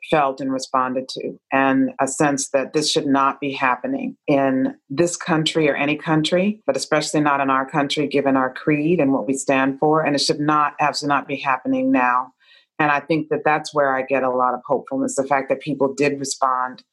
felt 0.09 0.39
and 0.39 0.53
responded 0.53 1.09
to, 1.09 1.39
and 1.51 1.89
a 1.99 2.07
sense 2.07 2.49
that 2.49 2.73
this 2.73 2.91
should 2.91 3.07
not 3.07 3.39
be 3.39 3.51
happening 3.51 4.15
in 4.27 4.75
this 4.89 5.17
country 5.17 5.67
or 5.67 5.75
any 5.75 5.95
country, 5.95 6.61
but 6.67 6.77
especially 6.77 7.21
not 7.21 7.41
in 7.41 7.49
our 7.49 7.67
country, 7.67 8.07
given 8.07 8.37
our 8.37 8.53
creed 8.53 8.99
and 8.99 9.11
what 9.11 9.25
we 9.25 9.33
stand 9.33 9.79
for. 9.79 10.05
And 10.05 10.15
it 10.15 10.19
should 10.19 10.39
not, 10.39 10.73
absolutely 10.79 11.15
not 11.15 11.27
be 11.27 11.37
happening 11.37 11.91
now. 11.91 12.33
And 12.77 12.91
I 12.91 12.99
think 12.99 13.29
that 13.29 13.43
that's 13.43 13.73
where 13.73 13.95
I 13.95 14.03
get 14.03 14.23
a 14.23 14.29
lot 14.29 14.53
of 14.53 14.59
hopefulness 14.65 15.15
the 15.15 15.23
fact 15.23 15.49
that 15.49 15.61
people 15.61 15.93
did 15.93 16.19
respond, 16.19 16.83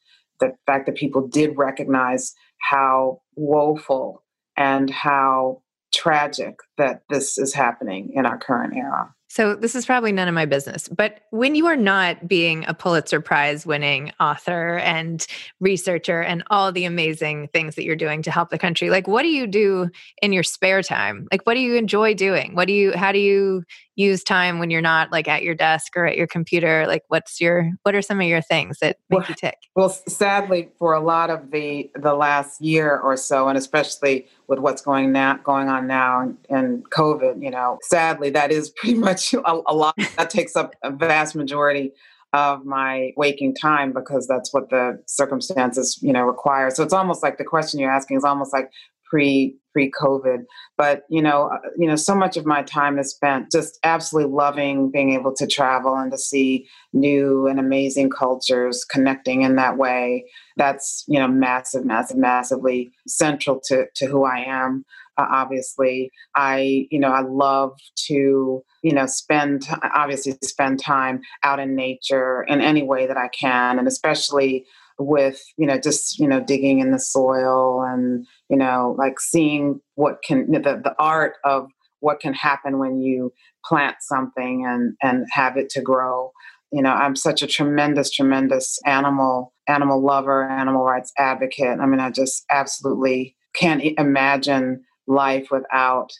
the 0.40 0.54
fact 0.64 0.86
that 0.86 0.94
people 0.94 1.26
did 1.26 1.58
recognize 1.58 2.32
how 2.58 3.20
woeful 3.36 4.22
and 4.56 4.90
how 4.90 5.62
tragic 5.92 6.56
that 6.78 7.02
this 7.08 7.38
is 7.38 7.54
happening 7.54 8.12
in 8.14 8.26
our 8.26 8.38
current 8.38 8.74
era. 8.74 9.14
So, 9.28 9.54
this 9.54 9.74
is 9.74 9.86
probably 9.86 10.12
none 10.12 10.28
of 10.28 10.34
my 10.34 10.44
business, 10.44 10.90
but 10.90 11.20
when 11.30 11.54
you 11.54 11.66
are 11.66 11.76
not 11.76 12.28
being 12.28 12.66
a 12.68 12.74
Pulitzer 12.74 13.18
Prize 13.18 13.64
winning 13.64 14.12
author 14.20 14.76
and 14.76 15.26
researcher 15.58 16.20
and 16.20 16.42
all 16.50 16.70
the 16.70 16.84
amazing 16.84 17.48
things 17.48 17.76
that 17.76 17.84
you're 17.84 17.96
doing 17.96 18.20
to 18.24 18.30
help 18.30 18.50
the 18.50 18.58
country, 18.58 18.90
like 18.90 19.08
what 19.08 19.22
do 19.22 19.28
you 19.28 19.46
do 19.46 19.88
in 20.20 20.34
your 20.34 20.42
spare 20.42 20.82
time? 20.82 21.28
Like, 21.32 21.46
what 21.46 21.54
do 21.54 21.60
you 21.60 21.76
enjoy 21.76 22.12
doing? 22.12 22.54
What 22.54 22.68
do 22.68 22.74
you, 22.74 22.92
how 22.92 23.10
do 23.10 23.18
you 23.18 23.64
use 23.94 24.24
time 24.24 24.58
when 24.58 24.70
you're 24.70 24.80
not 24.80 25.12
like 25.12 25.28
at 25.28 25.42
your 25.42 25.54
desk 25.54 25.96
or 25.96 26.06
at 26.06 26.16
your 26.16 26.26
computer? 26.26 26.84
Like, 26.86 27.04
what's 27.08 27.40
your, 27.40 27.70
what 27.82 27.94
are 27.94 28.02
some 28.02 28.20
of 28.20 28.26
your 28.26 28.42
things 28.42 28.78
that 28.80 28.96
make 29.08 29.20
well, 29.20 29.26
you 29.28 29.34
tick? 29.34 29.58
Well, 29.76 29.90
sadly, 29.90 30.70
for 30.78 30.94
a 30.94 31.00
lot 31.00 31.30
of 31.30 31.52
the, 31.52 31.90
the 31.94 32.14
last 32.14 32.60
year 32.60 32.98
or 32.98 33.16
so, 33.16 33.48
and 33.48 33.56
especially 33.56 34.26
with 34.48 34.58
what's 34.58 34.82
going 34.82 35.12
now, 35.12 35.36
going 35.44 35.68
on 35.68 35.86
now 35.86 36.20
and, 36.20 36.36
and 36.50 36.90
COVID, 36.90 37.42
you 37.42 37.50
know, 37.50 37.78
sadly, 37.82 38.30
that 38.30 38.50
is 38.50 38.70
pretty 38.76 38.98
much 38.98 39.12
much 39.12 39.34
a, 39.34 39.60
a 39.66 39.74
lot 39.74 39.94
that 40.16 40.30
takes 40.30 40.56
up 40.56 40.74
a 40.82 40.90
vast 40.90 41.34
majority 41.34 41.92
of 42.32 42.64
my 42.64 43.12
waking 43.16 43.54
time 43.54 43.92
because 43.92 44.26
that's 44.26 44.54
what 44.54 44.70
the 44.70 44.98
circumstances 45.06 45.98
you 46.00 46.12
know 46.12 46.22
require 46.22 46.70
so 46.70 46.82
it's 46.82 46.94
almost 46.94 47.22
like 47.22 47.36
the 47.36 47.44
question 47.44 47.78
you're 47.78 47.92
asking 47.92 48.16
is 48.16 48.24
almost 48.24 48.52
like 48.54 48.70
pre 49.12 49.54
pre 49.74 49.90
covid 49.90 50.44
but 50.78 51.02
you 51.10 51.20
know 51.20 51.50
uh, 51.52 51.68
you 51.76 51.86
know 51.86 51.96
so 51.96 52.14
much 52.14 52.38
of 52.38 52.46
my 52.46 52.62
time 52.62 52.98
is 52.98 53.10
spent 53.10 53.50
just 53.52 53.78
absolutely 53.84 54.32
loving 54.32 54.90
being 54.90 55.12
able 55.12 55.34
to 55.34 55.46
travel 55.46 55.94
and 55.94 56.10
to 56.10 56.18
see 56.18 56.66
new 56.92 57.46
and 57.46 57.58
amazing 57.58 58.10
cultures 58.10 58.84
connecting 58.84 59.42
in 59.42 59.56
that 59.56 59.76
way. 59.76 60.24
That's 60.56 61.04
you 61.08 61.18
know 61.18 61.28
massive 61.28 61.84
massive 61.84 62.16
massively 62.16 62.92
central 63.06 63.60
to 63.64 63.86
to 63.96 64.06
who 64.06 64.24
i 64.24 64.38
am 64.46 64.84
uh, 65.18 65.26
obviously. 65.30 66.10
I 66.34 66.86
you 66.90 66.98
know 66.98 67.10
i 67.10 67.20
love 67.20 67.78
to 68.08 68.62
you 68.82 68.92
know 68.92 69.06
spend 69.06 69.66
obviously 69.94 70.36
spend 70.42 70.80
time 70.80 71.20
out 71.42 71.60
in 71.60 71.74
nature 71.74 72.44
in 72.44 72.60
any 72.60 72.82
way 72.82 73.06
that 73.06 73.16
i 73.16 73.28
can 73.28 73.78
and 73.78 73.88
especially 73.88 74.66
with 74.98 75.42
you 75.56 75.66
know 75.66 75.78
just 75.78 76.18
you 76.18 76.26
know 76.26 76.40
digging 76.40 76.80
in 76.80 76.92
the 76.92 76.98
soil 76.98 77.82
and 77.82 78.26
you 78.48 78.56
know 78.56 78.94
like 78.98 79.20
seeing 79.20 79.80
what 79.94 80.22
can 80.22 80.50
the, 80.50 80.60
the 80.60 80.94
art 80.98 81.34
of 81.44 81.68
what 82.00 82.20
can 82.20 82.34
happen 82.34 82.78
when 82.78 83.00
you 83.00 83.32
plant 83.64 83.96
something 84.00 84.64
and 84.66 84.94
and 85.02 85.26
have 85.30 85.56
it 85.56 85.68
to 85.70 85.80
grow. 85.80 86.32
You 86.72 86.82
know 86.82 86.92
i'm 86.92 87.16
such 87.16 87.42
a 87.42 87.46
tremendous 87.46 88.10
tremendous 88.10 88.78
animal 88.86 89.52
animal 89.68 90.02
lover 90.02 90.48
animal 90.48 90.84
rights 90.84 91.12
advocate. 91.18 91.78
I 91.80 91.86
mean 91.86 92.00
i 92.00 92.10
just 92.10 92.44
absolutely 92.50 93.36
can't 93.54 93.82
imagine 93.98 94.82
life 95.06 95.48
without 95.50 96.10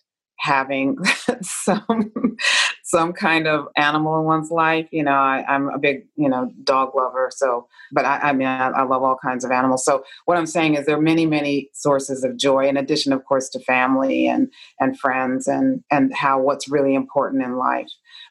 having 0.43 0.97
some 1.43 2.11
some 2.83 3.13
kind 3.13 3.47
of 3.47 3.69
animal 3.77 4.19
in 4.19 4.25
one's 4.25 4.51
life. 4.51 4.89
You 4.91 5.05
know, 5.05 5.13
I, 5.13 5.45
am 5.49 5.69
a 5.69 5.79
big 5.79 6.05
you 6.17 6.29
know 6.29 6.51
dog 6.65 6.97
lover, 6.97 7.31
so 7.33 7.69
but 7.93 8.05
I, 8.05 8.19
I 8.19 8.33
mean 8.33 8.49
I, 8.49 8.71
I, 8.71 8.83
love 8.83 9.05
all 9.05 9.17
kinds 9.23 9.45
of 9.45 9.53
animals. 9.53 9.85
So 9.85 10.05
what 10.25 10.37
I'm 10.37 10.47
saying 10.47 10.75
is 10.75 10.85
there 10.85 10.97
are 10.97 11.01
many 11.01 11.27
many 11.27 11.71
sources 11.73 12.25
of 12.25 12.37
joy, 12.37 12.67
in 12.67 12.77
addition, 12.77 13.13
of 13.13 13.25
course, 13.25 13.49
to 13.51 13.61
family 13.61 14.27
and 14.27 14.53
and 14.81 14.99
friends 14.99 15.47
and 15.47 15.85
and 15.93 16.13
how 16.13 16.41
what's 16.41 16.69
really 16.69 16.95
important 16.95 17.45
in 17.45 17.57
life. 17.57 17.89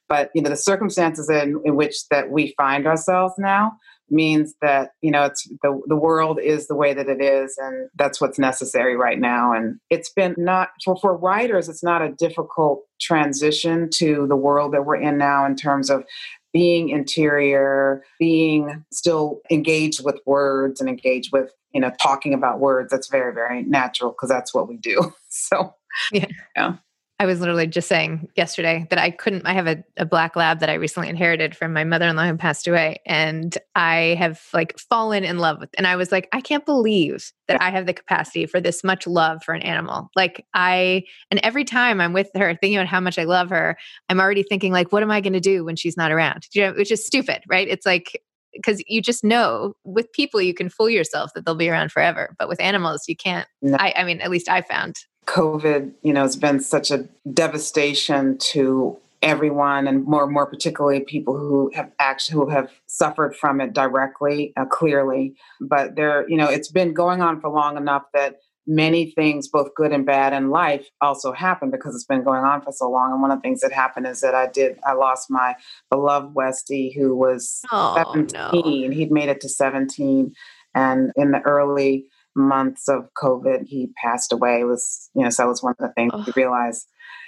But 0.10 0.32
you 0.36 0.41
know 0.41 0.50
the 0.50 0.58
circumstances 0.58 1.30
in, 1.30 1.62
in 1.63 1.78
which 1.78 2.10
that 2.10 2.30
we 2.30 2.54
find 2.58 2.88
ourselves 2.88 3.36
now 3.38 3.78
means 4.12 4.54
that 4.62 4.91
you 5.02 5.12
know 5.12 5.24
it's 5.24 5.47
the 5.62 5.80
the 5.88 5.95
world 5.95 6.39
is 6.41 6.67
the 6.67 6.76
way 6.76 6.93
that 6.93 7.10
it 7.10 7.21
is 7.21 7.58
and 7.58 7.89
that's 7.95 8.19
what's 8.19 8.39
necessary 8.39 8.95
right 8.95 9.19
now. 9.19 9.54
And 9.54 9.80
it's 9.89 10.10
been 10.10 10.36
not 10.38 10.69
for 10.84 10.97
for 10.97 11.15
writers 11.15 11.69
it's 11.69 11.84
not 11.84 12.02
a 12.02 12.12
difficult 12.12 12.84
transition 13.00 13.89
to 13.95 14.28
the 14.28 14.36
world 14.36 14.74
that 14.74 14.86
we're 14.86 14.95
in 14.95 15.17
now 15.17 15.45
in 15.45 15.56
terms 15.56 15.89
of 15.89 16.04
being 16.54 16.89
interior 16.89 18.04
being 18.19 18.84
still 18.91 19.39
engaged 19.50 20.04
with 20.04 20.19
words 20.26 20.82
and 20.82 20.89
engaged 20.89 21.32
with 21.32 21.52
you 21.74 21.82
know 21.82 21.91
talking 22.02 22.34
about 22.34 22.60
words. 22.60 22.91
That's 22.91 23.10
very 23.10 23.34
very 23.34 23.63
natural 23.63 24.12
because 24.12 24.30
that's 24.30 24.54
what 24.54 24.67
we 24.67 24.78
do. 24.78 25.13
So 25.34 25.74
yeah. 26.12 26.26
yeah 26.58 26.76
I 27.22 27.26
was 27.28 27.40
literally 27.40 27.68
just 27.68 27.88
saying 27.88 28.30
yesterday 28.36 28.88
that 28.90 28.98
I 28.98 29.12
couldn't. 29.12 29.46
I 29.46 29.54
have 29.54 29.68
a, 29.68 29.84
a 29.96 30.08
black 30.08 30.36
lab 30.36 30.60
that 30.60 30.72
I 30.72 30.74
recently 30.74 31.08
inherited 31.08 31.56
from 31.56 31.72
my 31.72 31.84
mother 31.84 32.08
in 32.08 32.16
law 32.16 32.26
who 32.26 32.36
passed 32.36 32.68
away. 32.68 33.00
And 33.06 33.56
I 33.76 34.16
have 34.18 34.42
like 34.56 34.80
fallen 34.80 35.24
in 35.24 35.38
love 35.38 35.60
with, 35.60 35.70
and 35.78 35.86
I 35.86 35.98
was 35.98 36.12
like, 36.12 36.28
I 36.32 36.42
can't 36.42 36.66
believe 36.66 37.32
that 37.48 37.62
I 37.62 37.70
have 37.70 37.86
the 37.86 37.94
capacity 37.94 38.48
for 38.48 38.60
this 38.60 38.84
much 38.84 39.06
love 39.06 39.44
for 39.44 39.54
an 39.54 39.62
animal. 39.62 40.10
Like, 40.16 40.48
I, 40.56 41.04
and 41.30 41.40
every 41.44 41.64
time 41.64 42.02
I'm 42.02 42.12
with 42.12 42.32
her 42.34 42.56
thinking 42.56 42.78
about 42.78 42.88
how 42.88 43.00
much 43.00 43.20
I 43.20 43.26
love 43.26 43.52
her, 43.52 43.78
I'm 44.10 44.20
already 44.20 44.42
thinking, 44.42 44.74
like, 44.74 44.92
what 44.92 45.04
am 45.04 45.12
I 45.12 45.22
going 45.22 45.34
to 45.34 45.40
do 45.40 45.64
when 45.64 45.76
she's 45.76 45.96
not 45.96 46.12
around? 46.12 46.48
You 46.54 46.64
know, 46.64 46.74
which 46.74 46.92
is 46.92 47.06
stupid, 47.06 47.44
right? 47.48 47.68
It's 47.68 47.86
like, 47.86 48.20
because 48.52 48.84
you 48.88 49.00
just 49.00 49.24
know 49.24 49.76
with 49.84 50.12
people 50.12 50.42
you 50.42 50.56
can 50.56 50.70
fool 50.70 50.90
yourself 50.90 51.32
that 51.36 51.46
they'll 51.46 51.56
be 51.56 51.70
around 51.70 51.90
forever 51.90 52.36
but 52.38 52.50
with 52.50 52.60
animals 52.60 53.06
you 53.08 53.16
can't 53.16 53.48
no. 53.62 53.78
I, 53.80 53.94
I 53.96 54.04
mean 54.04 54.20
at 54.20 54.30
least 54.30 54.50
i 54.50 54.62
found 54.62 54.98
COVID, 55.32 55.94
you 56.04 56.12
know, 56.12 56.24
has 56.24 56.36
been 56.36 56.60
such 56.60 56.91
a 56.91 57.08
devastation 57.34 58.38
to 58.39 58.98
everyone, 59.22 59.88
and 59.88 60.04
more 60.04 60.24
and 60.24 60.34
more 60.34 60.46
particularly 60.46 61.00
people 61.00 61.38
who 61.38 61.72
have 61.74 61.89
actually 62.00 62.36
who 62.36 62.50
have 62.50 62.70
suffered 62.88 63.36
from 63.36 63.62
it 63.62 63.72
directly, 63.72 64.52
uh, 64.58 64.65
clearly. 64.65 65.36
But 65.62 65.96
there, 65.96 66.28
you 66.28 66.36
know, 66.36 66.50
it's 66.50 66.70
been 66.70 66.94
going 66.94 67.22
on 67.22 67.39
for 67.39 67.50
long 67.50 67.78
enough 67.78 68.04
that 68.13 68.39
many 68.67 69.12
things, 69.12 69.48
both 69.48 69.74
good 69.74 69.94
and 69.94 70.06
bad 70.06 70.34
in 70.34 70.50
life, 70.50 70.88
also 71.00 71.32
happen 71.32 71.72
because 71.72 71.96
it's 71.96 72.06
been 72.06 72.24
going 72.24 72.44
on 72.44 72.62
for 72.62 72.74
so 72.74 72.89
long. 72.89 73.13
And 73.13 73.22
one 73.22 73.32
of 73.32 73.38
the 73.38 73.41
things 73.41 73.62
that 73.62 73.72
happened 73.72 74.08
is 74.08 74.20
that 74.22 74.36
I 74.36 74.48
did 74.48 74.80
I 74.86 74.94
lost 74.94 75.30
my 75.30 75.56
beloved 75.89 76.36
Westie 76.36 76.94
who 76.94 77.15
was 77.15 77.62
oh, 77.72 77.96
17. 77.96 78.34
No. 78.34 78.96
He'd 78.96 79.12
made 79.12 79.30
it 79.30 79.39
to 79.41 79.50
17, 79.50 80.34
and 80.76 81.12
in 81.15 81.32
the 81.32 81.39
early 81.41 82.08
months 82.36 82.88
of 82.88 83.10
COVID, 83.22 83.65
he 83.65 83.89
passed 84.02 84.32
away. 84.32 84.62
It 84.62 84.65
was, 84.65 85.10
you 85.13 85.24
know, 85.24 85.30
so 85.30 85.44
that 85.44 85.50
was 85.50 85.63
one 85.63 85.76
of 85.80 85.88
the 85.88 85.94
things 85.94 86.12
oh. 86.13 86.24
you 86.26 86.34
realize. 86.36 86.86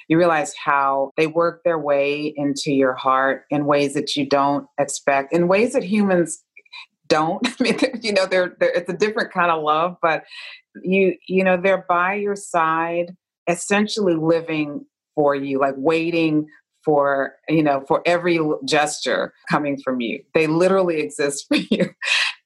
You 0.10 0.18
realize 0.18 0.54
how 0.62 1.12
they 1.16 1.28
work 1.28 1.64
their 1.64 1.80
way 1.80 2.34
into 2.36 2.74
your 2.74 2.94
heart 2.94 3.46
in 3.50 3.66
ways 3.66 3.94
that 3.94 4.18
you 4.18 4.28
don't 4.28 4.68
expect, 4.78 5.34
in 5.34 5.48
ways 5.48 5.74
that 5.74 5.84
humans 5.84 6.44
don't. 7.08 7.48
I 7.60 7.64
mean, 7.64 7.80
you 8.02 8.12
know, 8.12 8.26
they're, 8.26 8.56
they're 8.60 8.72
it's 8.72 8.90
a 8.90 8.98
different 8.98 9.32
kind 9.32 9.50
of 9.50 9.64
love, 9.64 9.96
but 10.02 10.24
you, 10.82 11.16
you 11.28 11.44
know, 11.44 11.56
they're 11.56 11.86
by 11.88 12.16
your 12.16 12.36
side, 12.36 13.16
essentially 13.48 14.16
living 14.16 14.86
for 15.16 15.36
you, 15.36 15.60
like 15.60 15.76
waiting 15.78 16.48
for 16.84 17.34
you 17.48 17.64
know 17.64 17.84
for 17.88 18.02
every 18.06 18.40
gesture 18.66 19.34
coming 19.50 19.78
from 19.84 20.02
you. 20.02 20.24
They 20.34 20.48
literally 20.48 21.00
exist 21.00 21.46
for 21.50 21.56
you. 21.58 21.90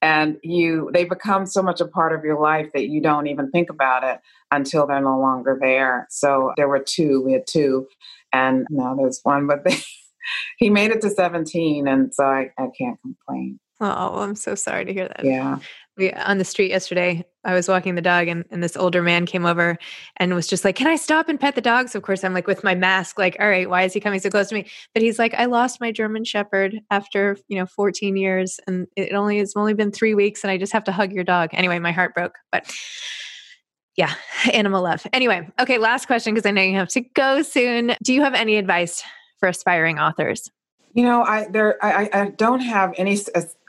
And 0.01 0.37
you 0.43 0.89
they 0.93 1.05
become 1.05 1.45
so 1.45 1.61
much 1.61 1.81
a 1.81 1.87
part 1.87 2.13
of 2.13 2.23
your 2.23 2.39
life 2.39 2.67
that 2.73 2.87
you 2.87 3.01
don't 3.01 3.27
even 3.27 3.49
think 3.51 3.69
about 3.69 4.03
it 4.03 4.19
until 4.51 4.87
they're 4.87 5.01
no 5.01 5.19
longer 5.19 5.57
there. 5.59 6.07
So 6.09 6.53
there 6.55 6.67
were 6.67 6.79
two 6.79 7.23
we 7.25 7.33
had 7.33 7.47
two 7.47 7.87
and 8.31 8.65
now 8.69 8.95
there's 8.95 9.19
one 9.23 9.47
but 9.47 9.63
they, 9.65 9.77
he 10.57 10.69
made 10.69 10.91
it 10.91 11.01
to 11.01 11.09
17 11.09 11.87
and 11.87 12.13
so 12.13 12.25
I, 12.25 12.51
I 12.57 12.67
can't 12.77 12.99
complain. 13.01 13.59
Oh 13.79 14.21
i'm 14.21 14.35
so 14.35 14.55
sorry 14.55 14.85
to 14.85 14.93
hear 14.93 15.07
that. 15.07 15.23
Yeah 15.23 15.59
we, 15.97 16.11
on 16.13 16.37
the 16.37 16.45
street 16.45 16.69
yesterday. 16.69 17.25
I 17.43 17.53
was 17.53 17.67
walking 17.67 17.95
the 17.95 18.01
dog, 18.01 18.27
and, 18.27 18.45
and 18.51 18.61
this 18.61 18.75
older 18.75 19.01
man 19.01 19.25
came 19.25 19.45
over 19.45 19.77
and 20.17 20.35
was 20.35 20.47
just 20.47 20.65
like, 20.65 20.75
"Can 20.75 20.87
I 20.87 20.95
stop 20.95 21.29
and 21.29 21.39
pet 21.39 21.55
the 21.55 21.61
dog?" 21.61 21.89
So 21.89 21.97
of 21.97 22.03
course 22.03 22.23
I'm 22.23 22.33
like 22.33 22.47
with 22.47 22.63
my 22.63 22.75
mask, 22.75 23.17
like, 23.17 23.37
"All 23.39 23.47
right, 23.47 23.69
why 23.69 23.83
is 23.83 23.93
he 23.93 23.99
coming 23.99 24.19
so 24.19 24.29
close 24.29 24.49
to 24.49 24.55
me?" 24.55 24.67
But 24.93 25.01
he's 25.01 25.17
like, 25.17 25.33
"I 25.33 25.45
lost 25.45 25.81
my 25.81 25.91
German 25.91 26.23
Shepherd 26.25 26.79
after 26.91 27.37
you 27.47 27.57
know 27.57 27.65
14 27.65 28.17
years, 28.17 28.59
and 28.67 28.87
it 28.95 29.13
only 29.13 29.39
it's 29.39 29.55
only 29.55 29.73
been 29.73 29.91
three 29.91 30.13
weeks, 30.13 30.43
and 30.43 30.51
I 30.51 30.57
just 30.57 30.73
have 30.73 30.83
to 30.85 30.91
hug 30.91 31.13
your 31.13 31.23
dog." 31.23 31.49
Anyway, 31.53 31.79
my 31.79 31.91
heart 31.91 32.13
broke, 32.13 32.35
but 32.51 32.71
yeah, 33.95 34.13
animal 34.53 34.83
love. 34.83 35.05
Anyway, 35.13 35.49
okay, 35.59 35.77
last 35.77 36.05
question 36.07 36.33
because 36.33 36.45
I 36.45 36.51
know 36.51 36.61
you 36.61 36.75
have 36.75 36.89
to 36.89 37.01
go 37.01 37.41
soon. 37.41 37.95
Do 38.03 38.13
you 38.13 38.21
have 38.21 38.33
any 38.33 38.57
advice 38.57 39.03
for 39.39 39.49
aspiring 39.49 39.99
authors? 39.99 40.49
You 40.97 41.03
know, 41.03 41.21
I 41.21 41.47
there 41.47 41.77
I, 41.85 42.09
I 42.11 42.29
don't 42.31 42.61
have 42.61 42.91
any 42.97 43.15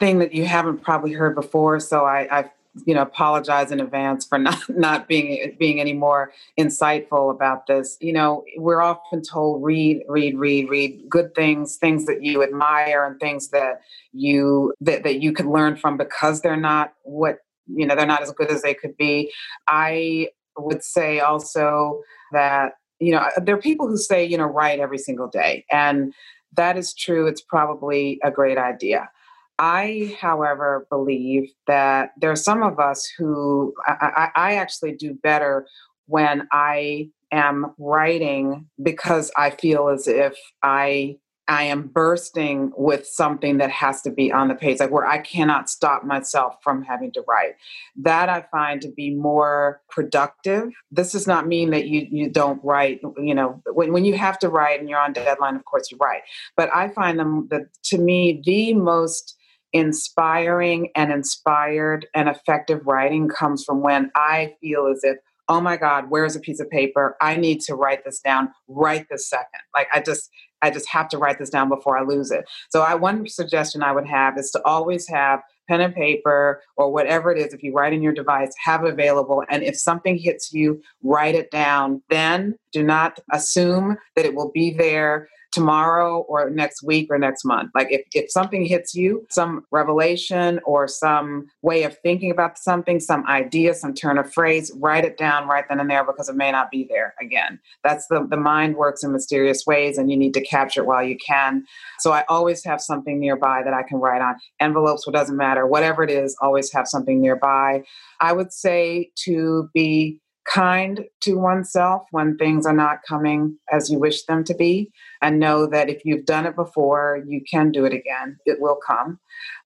thing 0.00 0.18
that 0.20 0.32
you 0.32 0.46
haven't 0.46 0.78
probably 0.78 1.12
heard 1.12 1.34
before, 1.34 1.78
so 1.78 2.06
I, 2.06 2.26
I 2.38 2.50
you 2.86 2.94
know 2.94 3.02
apologize 3.02 3.70
in 3.70 3.80
advance 3.80 4.24
for 4.24 4.38
not 4.38 4.58
not 4.70 5.08
being 5.08 5.54
being 5.58 5.78
any 5.78 5.92
more 5.92 6.32
insightful 6.58 7.30
about 7.30 7.66
this. 7.66 7.98
You 8.00 8.14
know 8.14 8.44
we're 8.56 8.80
often 8.80 9.20
told 9.20 9.62
read 9.62 10.04
read 10.08 10.38
read 10.38 10.70
read 10.70 11.02
good 11.10 11.34
things 11.34 11.76
things 11.76 12.06
that 12.06 12.22
you 12.22 12.42
admire 12.42 13.04
and 13.04 13.20
things 13.20 13.48
that 13.50 13.82
you 14.14 14.72
that, 14.80 15.02
that 15.02 15.20
you 15.20 15.32
could 15.34 15.44
learn 15.44 15.76
from 15.76 15.98
because 15.98 16.40
they're 16.40 16.56
not 16.56 16.94
what 17.02 17.40
you 17.66 17.86
know 17.86 17.94
they're 17.94 18.06
not 18.06 18.22
as 18.22 18.32
good 18.32 18.50
as 18.50 18.62
they 18.62 18.72
could 18.72 18.96
be. 18.96 19.30
I 19.66 20.28
would 20.56 20.82
say 20.82 21.20
also 21.20 22.00
that 22.32 22.72
you 23.00 23.12
know 23.12 23.22
there 23.36 23.54
are 23.54 23.60
people 23.60 23.86
who 23.86 23.98
say 23.98 24.24
you 24.24 24.38
know 24.38 24.46
write 24.46 24.80
every 24.80 24.96
single 24.96 25.28
day 25.28 25.66
and 25.70 26.14
that 26.54 26.76
is 26.76 26.94
true, 26.94 27.26
it's 27.26 27.42
probably 27.42 28.18
a 28.24 28.30
great 28.30 28.58
idea. 28.58 29.10
I, 29.58 30.16
however, 30.20 30.86
believe 30.88 31.50
that 31.66 32.10
there 32.20 32.30
are 32.30 32.36
some 32.36 32.62
of 32.62 32.78
us 32.78 33.08
who 33.18 33.74
I, 33.86 34.28
I, 34.36 34.50
I 34.50 34.54
actually 34.54 34.92
do 34.92 35.14
better 35.14 35.66
when 36.06 36.46
I 36.52 37.10
am 37.32 37.74
writing 37.78 38.66
because 38.82 39.30
I 39.36 39.50
feel 39.50 39.88
as 39.88 40.06
if 40.06 40.36
I 40.62 41.16
I 41.48 41.64
am 41.64 41.88
bursting 41.88 42.72
with 42.76 43.06
something 43.06 43.56
that 43.56 43.70
has 43.70 44.02
to 44.02 44.10
be 44.10 44.30
on 44.30 44.48
the 44.48 44.54
page, 44.54 44.80
like 44.80 44.90
where 44.90 45.06
I 45.06 45.18
cannot 45.18 45.70
stop 45.70 46.04
myself 46.04 46.56
from 46.62 46.82
having 46.82 47.10
to 47.12 47.24
write. 47.26 47.54
That 47.96 48.28
I 48.28 48.44
find 48.52 48.82
to 48.82 48.88
be 48.88 49.14
more 49.14 49.80
productive. 49.88 50.70
This 50.90 51.12
does 51.12 51.26
not 51.26 51.46
mean 51.46 51.70
that 51.70 51.86
you 51.86 52.06
you 52.10 52.28
don't 52.28 52.62
write. 52.62 53.00
You 53.16 53.34
know, 53.34 53.62
when 53.72 53.94
when 53.94 54.04
you 54.04 54.14
have 54.14 54.38
to 54.40 54.50
write 54.50 54.78
and 54.78 54.90
you're 54.90 55.00
on 55.00 55.14
deadline, 55.14 55.56
of 55.56 55.64
course 55.64 55.90
you 55.90 55.96
write. 55.98 56.22
But 56.56 56.68
I 56.74 56.88
find 56.88 57.18
them 57.18 57.48
that 57.50 57.62
to 57.84 57.98
me 57.98 58.42
the 58.44 58.74
most 58.74 59.34
inspiring 59.72 60.90
and 60.94 61.10
inspired 61.12 62.06
and 62.14 62.28
effective 62.28 62.86
writing 62.86 63.28
comes 63.28 63.64
from 63.64 63.82
when 63.82 64.10
I 64.14 64.54
feel 64.60 64.86
as 64.86 65.00
if 65.02 65.16
oh 65.48 65.60
my 65.60 65.76
god 65.76 66.06
where's 66.10 66.36
a 66.36 66.40
piece 66.40 66.60
of 66.60 66.68
paper 66.70 67.16
i 67.20 67.36
need 67.36 67.60
to 67.60 67.74
write 67.74 68.04
this 68.04 68.20
down 68.20 68.50
right 68.68 69.06
this 69.10 69.28
second 69.28 69.60
like 69.74 69.88
i 69.92 70.00
just 70.00 70.30
i 70.62 70.70
just 70.70 70.88
have 70.88 71.08
to 71.08 71.18
write 71.18 71.38
this 71.38 71.50
down 71.50 71.68
before 71.68 71.98
i 71.98 72.02
lose 72.02 72.30
it. 72.30 72.44
So 72.70 72.82
i 72.82 72.94
one 72.94 73.26
suggestion 73.28 73.82
i 73.82 73.92
would 73.92 74.06
have 74.06 74.38
is 74.38 74.50
to 74.52 74.62
always 74.64 75.08
have 75.08 75.40
pen 75.68 75.80
and 75.80 75.94
paper 75.94 76.62
or 76.76 76.90
whatever 76.90 77.30
it 77.30 77.38
is 77.38 77.52
if 77.52 77.62
you 77.62 77.72
write 77.72 77.92
in 77.92 78.02
your 78.02 78.12
device 78.12 78.52
have 78.62 78.84
it 78.84 78.92
available 78.92 79.44
and 79.50 79.62
if 79.62 79.76
something 79.76 80.16
hits 80.16 80.52
you 80.52 80.80
write 81.02 81.34
it 81.34 81.50
down. 81.50 82.02
Then 82.10 82.56
do 82.72 82.82
not 82.82 83.20
assume 83.32 83.96
that 84.16 84.24
it 84.24 84.34
will 84.34 84.50
be 84.50 84.72
there 84.72 85.28
tomorrow 85.52 86.20
or 86.28 86.50
next 86.50 86.82
week 86.82 87.08
or 87.10 87.18
next 87.18 87.44
month. 87.44 87.70
Like 87.74 87.88
if, 87.90 88.02
if 88.14 88.30
something 88.30 88.64
hits 88.64 88.94
you, 88.94 89.26
some 89.30 89.64
revelation 89.70 90.60
or 90.64 90.86
some 90.86 91.46
way 91.62 91.84
of 91.84 91.96
thinking 91.98 92.30
about 92.30 92.58
something, 92.58 93.00
some 93.00 93.26
idea, 93.26 93.74
some 93.74 93.94
turn 93.94 94.18
of 94.18 94.32
phrase, 94.32 94.70
write 94.76 95.04
it 95.04 95.16
down 95.16 95.48
right 95.48 95.64
then 95.68 95.80
and 95.80 95.90
there 95.90 96.04
because 96.04 96.28
it 96.28 96.36
may 96.36 96.52
not 96.52 96.70
be 96.70 96.86
there 96.88 97.14
again. 97.20 97.58
That's 97.82 98.06
the, 98.08 98.26
the 98.28 98.36
mind 98.36 98.76
works 98.76 99.02
in 99.02 99.12
mysterious 99.12 99.64
ways 99.66 99.98
and 99.98 100.10
you 100.10 100.16
need 100.16 100.34
to 100.34 100.44
capture 100.44 100.82
it 100.82 100.86
while 100.86 101.04
you 101.04 101.16
can. 101.16 101.64
So 101.98 102.12
I 102.12 102.24
always 102.28 102.64
have 102.64 102.80
something 102.80 103.18
nearby 103.18 103.62
that 103.64 103.74
I 103.74 103.82
can 103.82 103.98
write 103.98 104.22
on. 104.22 104.36
Envelopes, 104.60 105.06
what 105.06 105.14
doesn't 105.14 105.36
matter, 105.36 105.66
whatever 105.66 106.02
it 106.02 106.10
is, 106.10 106.36
always 106.40 106.72
have 106.72 106.86
something 106.86 107.20
nearby. 107.20 107.82
I 108.20 108.32
would 108.32 108.52
say 108.52 109.10
to 109.24 109.70
be 109.72 110.20
kind 110.48 111.04
to 111.20 111.34
oneself 111.34 112.02
when 112.10 112.36
things 112.36 112.64
are 112.66 112.72
not 112.72 113.00
coming 113.06 113.58
as 113.70 113.90
you 113.90 113.98
wish 113.98 114.24
them 114.24 114.42
to 114.44 114.54
be 114.54 114.90
and 115.20 115.38
know 115.38 115.66
that 115.66 115.90
if 115.90 116.04
you've 116.04 116.24
done 116.24 116.46
it 116.46 116.56
before 116.56 117.22
you 117.26 117.42
can 117.50 117.70
do 117.70 117.84
it 117.84 117.92
again. 117.92 118.38
It 118.46 118.60
will 118.60 118.78
come. 118.86 119.18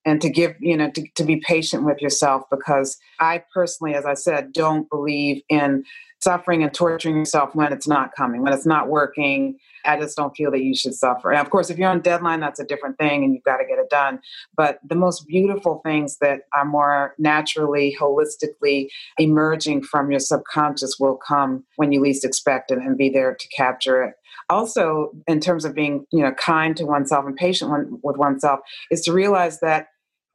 And 0.04 0.20
to 0.20 0.28
give 0.28 0.56
you 0.58 0.76
know 0.76 0.90
to, 0.90 1.04
to 1.14 1.24
be 1.24 1.36
patient 1.46 1.84
with 1.84 2.02
yourself 2.02 2.42
because 2.50 2.98
i 3.20 3.42
personally 3.54 3.94
as 3.94 4.04
i 4.04 4.14
said 4.14 4.52
don't 4.52 4.90
believe 4.90 5.42
in 5.48 5.84
suffering 6.22 6.62
and 6.62 6.72
torturing 6.72 7.16
yourself 7.16 7.54
when 7.54 7.72
it's 7.72 7.88
not 7.88 8.14
coming 8.16 8.42
when 8.42 8.52
it's 8.52 8.66
not 8.66 8.88
working 8.88 9.58
I 9.84 9.98
just 9.98 10.16
don't 10.16 10.34
feel 10.36 10.50
that 10.50 10.62
you 10.62 10.74
should 10.74 10.94
suffer. 10.94 11.30
And 11.32 11.40
of 11.40 11.50
course, 11.50 11.70
if 11.70 11.78
you're 11.78 11.90
on 11.90 12.00
deadline, 12.00 12.40
that's 12.40 12.60
a 12.60 12.64
different 12.64 12.98
thing 12.98 13.24
and 13.24 13.34
you've 13.34 13.44
got 13.44 13.58
to 13.58 13.64
get 13.64 13.78
it 13.78 13.90
done. 13.90 14.20
But 14.56 14.78
the 14.88 14.94
most 14.94 15.26
beautiful 15.26 15.80
things 15.84 16.18
that 16.20 16.42
are 16.54 16.64
more 16.64 17.14
naturally, 17.18 17.96
holistically 18.00 18.88
emerging 19.18 19.82
from 19.82 20.10
your 20.10 20.20
subconscious 20.20 20.96
will 20.98 21.16
come 21.16 21.64
when 21.76 21.92
you 21.92 22.00
least 22.00 22.24
expect 22.24 22.70
it 22.70 22.78
and 22.78 22.96
be 22.96 23.10
there 23.10 23.34
to 23.34 23.48
capture 23.48 24.02
it. 24.02 24.14
Also, 24.48 25.12
in 25.26 25.40
terms 25.40 25.64
of 25.64 25.74
being, 25.74 26.04
you 26.12 26.22
know, 26.22 26.32
kind 26.32 26.76
to 26.76 26.84
oneself 26.84 27.24
and 27.24 27.36
patient 27.36 28.00
with 28.02 28.16
oneself, 28.16 28.60
is 28.90 29.00
to 29.02 29.12
realize 29.12 29.60
that 29.60 29.88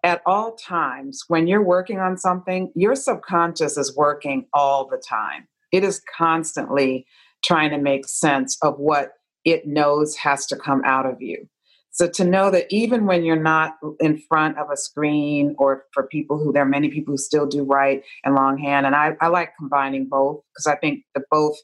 at 0.04 0.22
all 0.26 0.56
times 0.56 1.24
when 1.28 1.48
you're 1.48 1.64
working 1.64 2.00
on 2.00 2.18
something, 2.18 2.72
your 2.76 2.96
subconscious 2.96 3.78
is 3.78 3.96
working 3.96 4.46
all 4.54 4.88
the 4.88 4.98
time. 4.98 5.48
It 5.78 5.84
is 5.84 6.02
constantly 6.18 7.06
trying 7.46 7.70
to 7.70 7.78
make 7.78 8.08
sense 8.08 8.58
of 8.64 8.80
what 8.80 9.12
it 9.46 9.68
knows 9.68 10.16
has 10.18 10.48
to 10.48 10.56
come 10.56 10.82
out 10.84 11.06
of 11.06 11.22
you. 11.22 11.48
So 11.92 12.10
to 12.10 12.24
know 12.24 12.50
that 12.50 12.66
even 12.72 13.06
when 13.06 13.24
you're 13.24 13.36
not 13.42 13.76
in 14.00 14.18
front 14.28 14.58
of 14.58 14.72
a 14.72 14.78
screen, 14.78 15.56
or 15.60 15.86
for 15.94 16.08
people 16.08 16.40
who 16.40 16.52
there 16.52 16.64
are 16.64 16.66
many 16.78 16.90
people 16.90 17.14
who 17.14 17.18
still 17.18 17.46
do 17.46 17.64
write 17.64 18.02
in 18.26 18.34
longhand, 18.34 18.88
and 18.88 18.96
I, 18.96 19.16
I 19.22 19.28
like 19.28 19.52
combining 19.58 20.08
both 20.08 20.42
because 20.52 20.66
I 20.68 20.76
think 20.78 21.04
that 21.14 21.26
both, 21.30 21.56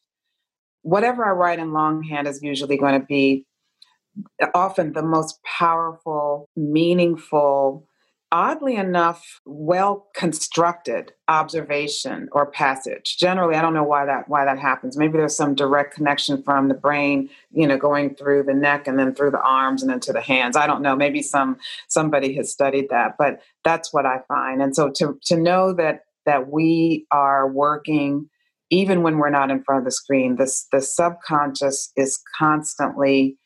whatever 0.84 1.26
I 1.26 1.32
write 1.32 1.58
in 1.58 1.74
longhand 1.74 2.28
is 2.28 2.44
usually 2.44 2.78
going 2.78 3.00
to 3.00 3.06
be 3.06 3.46
often 4.54 4.94
the 4.94 5.04
most 5.04 5.40
powerful, 5.44 6.50
meaningful, 6.56 7.88
oddly 8.34 8.76
enough 8.76 9.40
well 9.46 10.08
constructed 10.16 11.14
observation 11.28 12.28
or 12.32 12.48
passage. 12.48 13.16
Generally 13.18 13.56
i 13.56 13.62
don't 13.62 13.76
know 13.76 13.84
why 13.84 14.06
that 14.06 14.28
why 14.28 14.44
that 14.44 14.58
happens. 14.58 14.98
Maybe 14.98 15.20
there's 15.20 15.38
some 15.38 15.54
direct 15.54 15.94
connection 15.94 16.42
from 16.42 16.68
the 16.68 16.74
brain 16.74 17.30
you 17.52 17.68
know 17.68 17.78
going 17.78 18.16
through 18.16 18.44
the 18.44 18.54
neck 18.56 18.88
and 18.88 18.98
then 18.98 19.14
through 19.14 19.32
the 19.32 19.42
arms 19.42 19.84
and 19.84 19.92
then 19.92 20.00
to 20.02 20.12
the 20.12 20.22
hands. 20.22 20.58
I 20.58 20.66
don't 20.68 20.82
know. 20.82 20.96
Maybe 20.96 21.22
some 21.22 21.58
somebody 21.88 22.34
has 22.34 22.52
studied 22.52 22.90
that 22.90 23.16
but 23.20 23.40
that's 23.64 23.94
what 23.94 24.06
i 24.06 24.20
find. 24.28 24.62
And 24.62 24.76
so 24.76 24.90
to 24.98 25.20
to 25.26 25.38
know 25.38 25.72
that 25.74 26.02
that 26.26 26.50
we 26.50 27.06
are 27.12 27.48
working 27.48 28.30
even 28.72 29.04
when 29.04 29.20
we're 29.20 29.30
not 29.30 29.52
in 29.52 29.64
front 29.64 29.80
of 29.82 29.86
the 29.86 29.92
screen 29.92 30.38
this 30.38 30.68
the 30.72 30.82
subconscious 30.82 31.92
is 31.96 32.20
constantly 32.38 33.38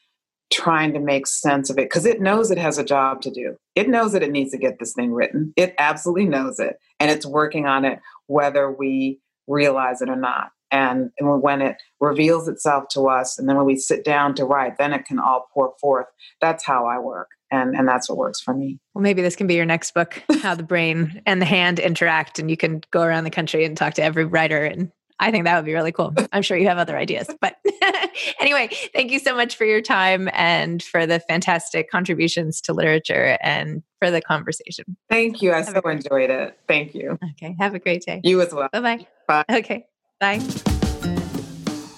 trying 0.51 0.93
to 0.93 0.99
make 0.99 1.27
sense 1.27 1.69
of 1.69 1.77
it 1.77 1.89
because 1.89 2.05
it 2.05 2.21
knows 2.21 2.51
it 2.51 2.57
has 2.57 2.77
a 2.77 2.83
job 2.83 3.21
to 3.21 3.31
do. 3.31 3.55
It 3.75 3.89
knows 3.89 4.13
that 4.13 4.23
it 4.23 4.31
needs 4.31 4.51
to 4.51 4.57
get 4.57 4.79
this 4.79 4.93
thing 4.93 5.12
written. 5.12 5.53
It 5.57 5.75
absolutely 5.77 6.25
knows 6.25 6.60
it. 6.60 6.77
And 6.99 7.12
it's 7.12 7.25
working 7.25 7.65
on 7.65 7.86
it 7.86 7.99
whether 8.27 8.71
we 8.71 9.19
realize 9.47 10.01
it 10.01 10.10
or 10.10 10.15
not. 10.15 10.49
And, 10.69 11.12
and 11.17 11.41
when 11.41 11.62
it 11.62 11.77
reveals 12.01 12.47
itself 12.47 12.86
to 12.91 13.07
us, 13.07 13.39
and 13.39 13.47
then 13.47 13.55
when 13.55 13.65
we 13.65 13.77
sit 13.77 14.03
down 14.03 14.36
to 14.36 14.45
write, 14.45 14.77
then 14.77 14.93
it 14.93 15.05
can 15.05 15.17
all 15.19 15.47
pour 15.53 15.73
forth. 15.79 16.07
That's 16.41 16.65
how 16.65 16.86
I 16.86 16.99
work. 16.99 17.29
And, 17.49 17.73
and 17.73 17.88
that's 17.88 18.10
what 18.10 18.17
works 18.17 18.41
for 18.41 18.53
me. 18.53 18.77
Well, 18.93 19.01
maybe 19.01 19.21
this 19.21 19.38
can 19.38 19.47
be 19.47 19.55
your 19.55 19.65
next 19.65 19.93
book, 19.93 20.21
how 20.41 20.55
the 20.55 20.63
brain 20.63 21.21
and 21.25 21.41
the 21.41 21.45
hand 21.45 21.79
interact, 21.79 22.39
and 22.39 22.49
you 22.49 22.57
can 22.57 22.81
go 22.91 23.01
around 23.01 23.23
the 23.23 23.29
country 23.29 23.63
and 23.63 23.77
talk 23.77 23.93
to 23.93 24.03
every 24.03 24.25
writer 24.25 24.65
and 24.65 24.91
I 25.19 25.32
think 25.32 25.45
that 25.45 25.56
would 25.56 25.65
be 25.65 25.73
really 25.73 25.91
cool. 25.91 26.13
I'm 26.32 26.41
sure 26.41 26.58
you 26.58 26.67
have 26.67 26.77
other 26.77 26.97
ideas. 26.97 27.27
But 27.41 27.58
anyway, 28.39 28.69
thank 28.93 29.12
you 29.12 29.19
so 29.19 29.36
much 29.36 29.56
for 29.56 29.65
your 29.65 29.82
time 29.82 30.30
and 30.34 30.84
for 30.84 31.06
the 31.06 31.19
fantastic 31.19 31.89
contributions 31.89 32.62
to 32.62 32.73
literature 32.73 33.38
and 33.41 33.82
for 33.99 34.12
the 34.12 34.21
conversation. 34.21 34.97
Thank 35.10 35.41
you. 35.41 35.53
I 35.53 35.58
have 35.58 35.67
so 35.67 35.89
enjoyed 35.89 36.30
it. 36.30 36.60
Thank 36.67 36.93
you. 36.93 37.17
Okay. 37.32 37.56
Have 37.60 37.73
a 37.73 37.80
great 37.80 38.03
day. 38.03 38.21
You 38.23 38.41
as 38.41 38.53
well. 38.53 38.69
Bye-bye. 38.71 39.08
Bye. 39.27 39.45
Okay. 39.49 39.88
Bye. 40.19 40.73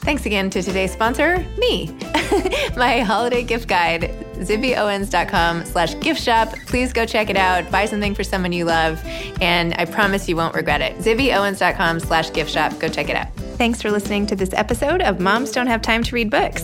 Thanks 0.02 0.26
again 0.26 0.50
to 0.52 0.64
today's 0.64 0.92
sponsor, 0.92 1.46
me. 1.58 1.88
My 2.78 3.02
holiday 3.02 3.44
gift 3.44 3.68
guide, 3.68 4.12
zibbyowens.com 4.36 5.66
slash 5.66 6.00
gift 6.00 6.22
shop. 6.22 6.54
Please 6.68 6.94
go 6.94 7.06
check 7.06 7.30
it 7.30 7.36
out. 7.38 7.70
Buy 7.70 7.86
something 7.86 8.16
for 8.16 8.24
someone 8.24 8.54
you 8.54 8.66
love, 8.66 9.02
and 9.42 9.76
I 9.78 9.86
promise 9.86 10.30
you 10.30 10.36
won't 10.36 10.56
regret 10.56 10.82
it. 10.82 10.98
zibbyowens.com 11.00 12.00
slash 12.00 12.32
gift 12.32 12.50
shop. 12.50 12.80
Go 12.80 12.88
check 12.88 13.10
it 13.10 13.16
out. 13.16 13.28
Thanks 13.58 13.82
for 13.82 13.92
listening 13.92 14.26
to 14.28 14.36
this 14.36 14.54
episode 14.54 15.02
of 15.02 15.20
Moms 15.20 15.52
Don't 15.52 15.68
Have 15.68 15.82
Time 15.82 16.02
to 16.04 16.16
Read 16.16 16.30
Books. 16.30 16.64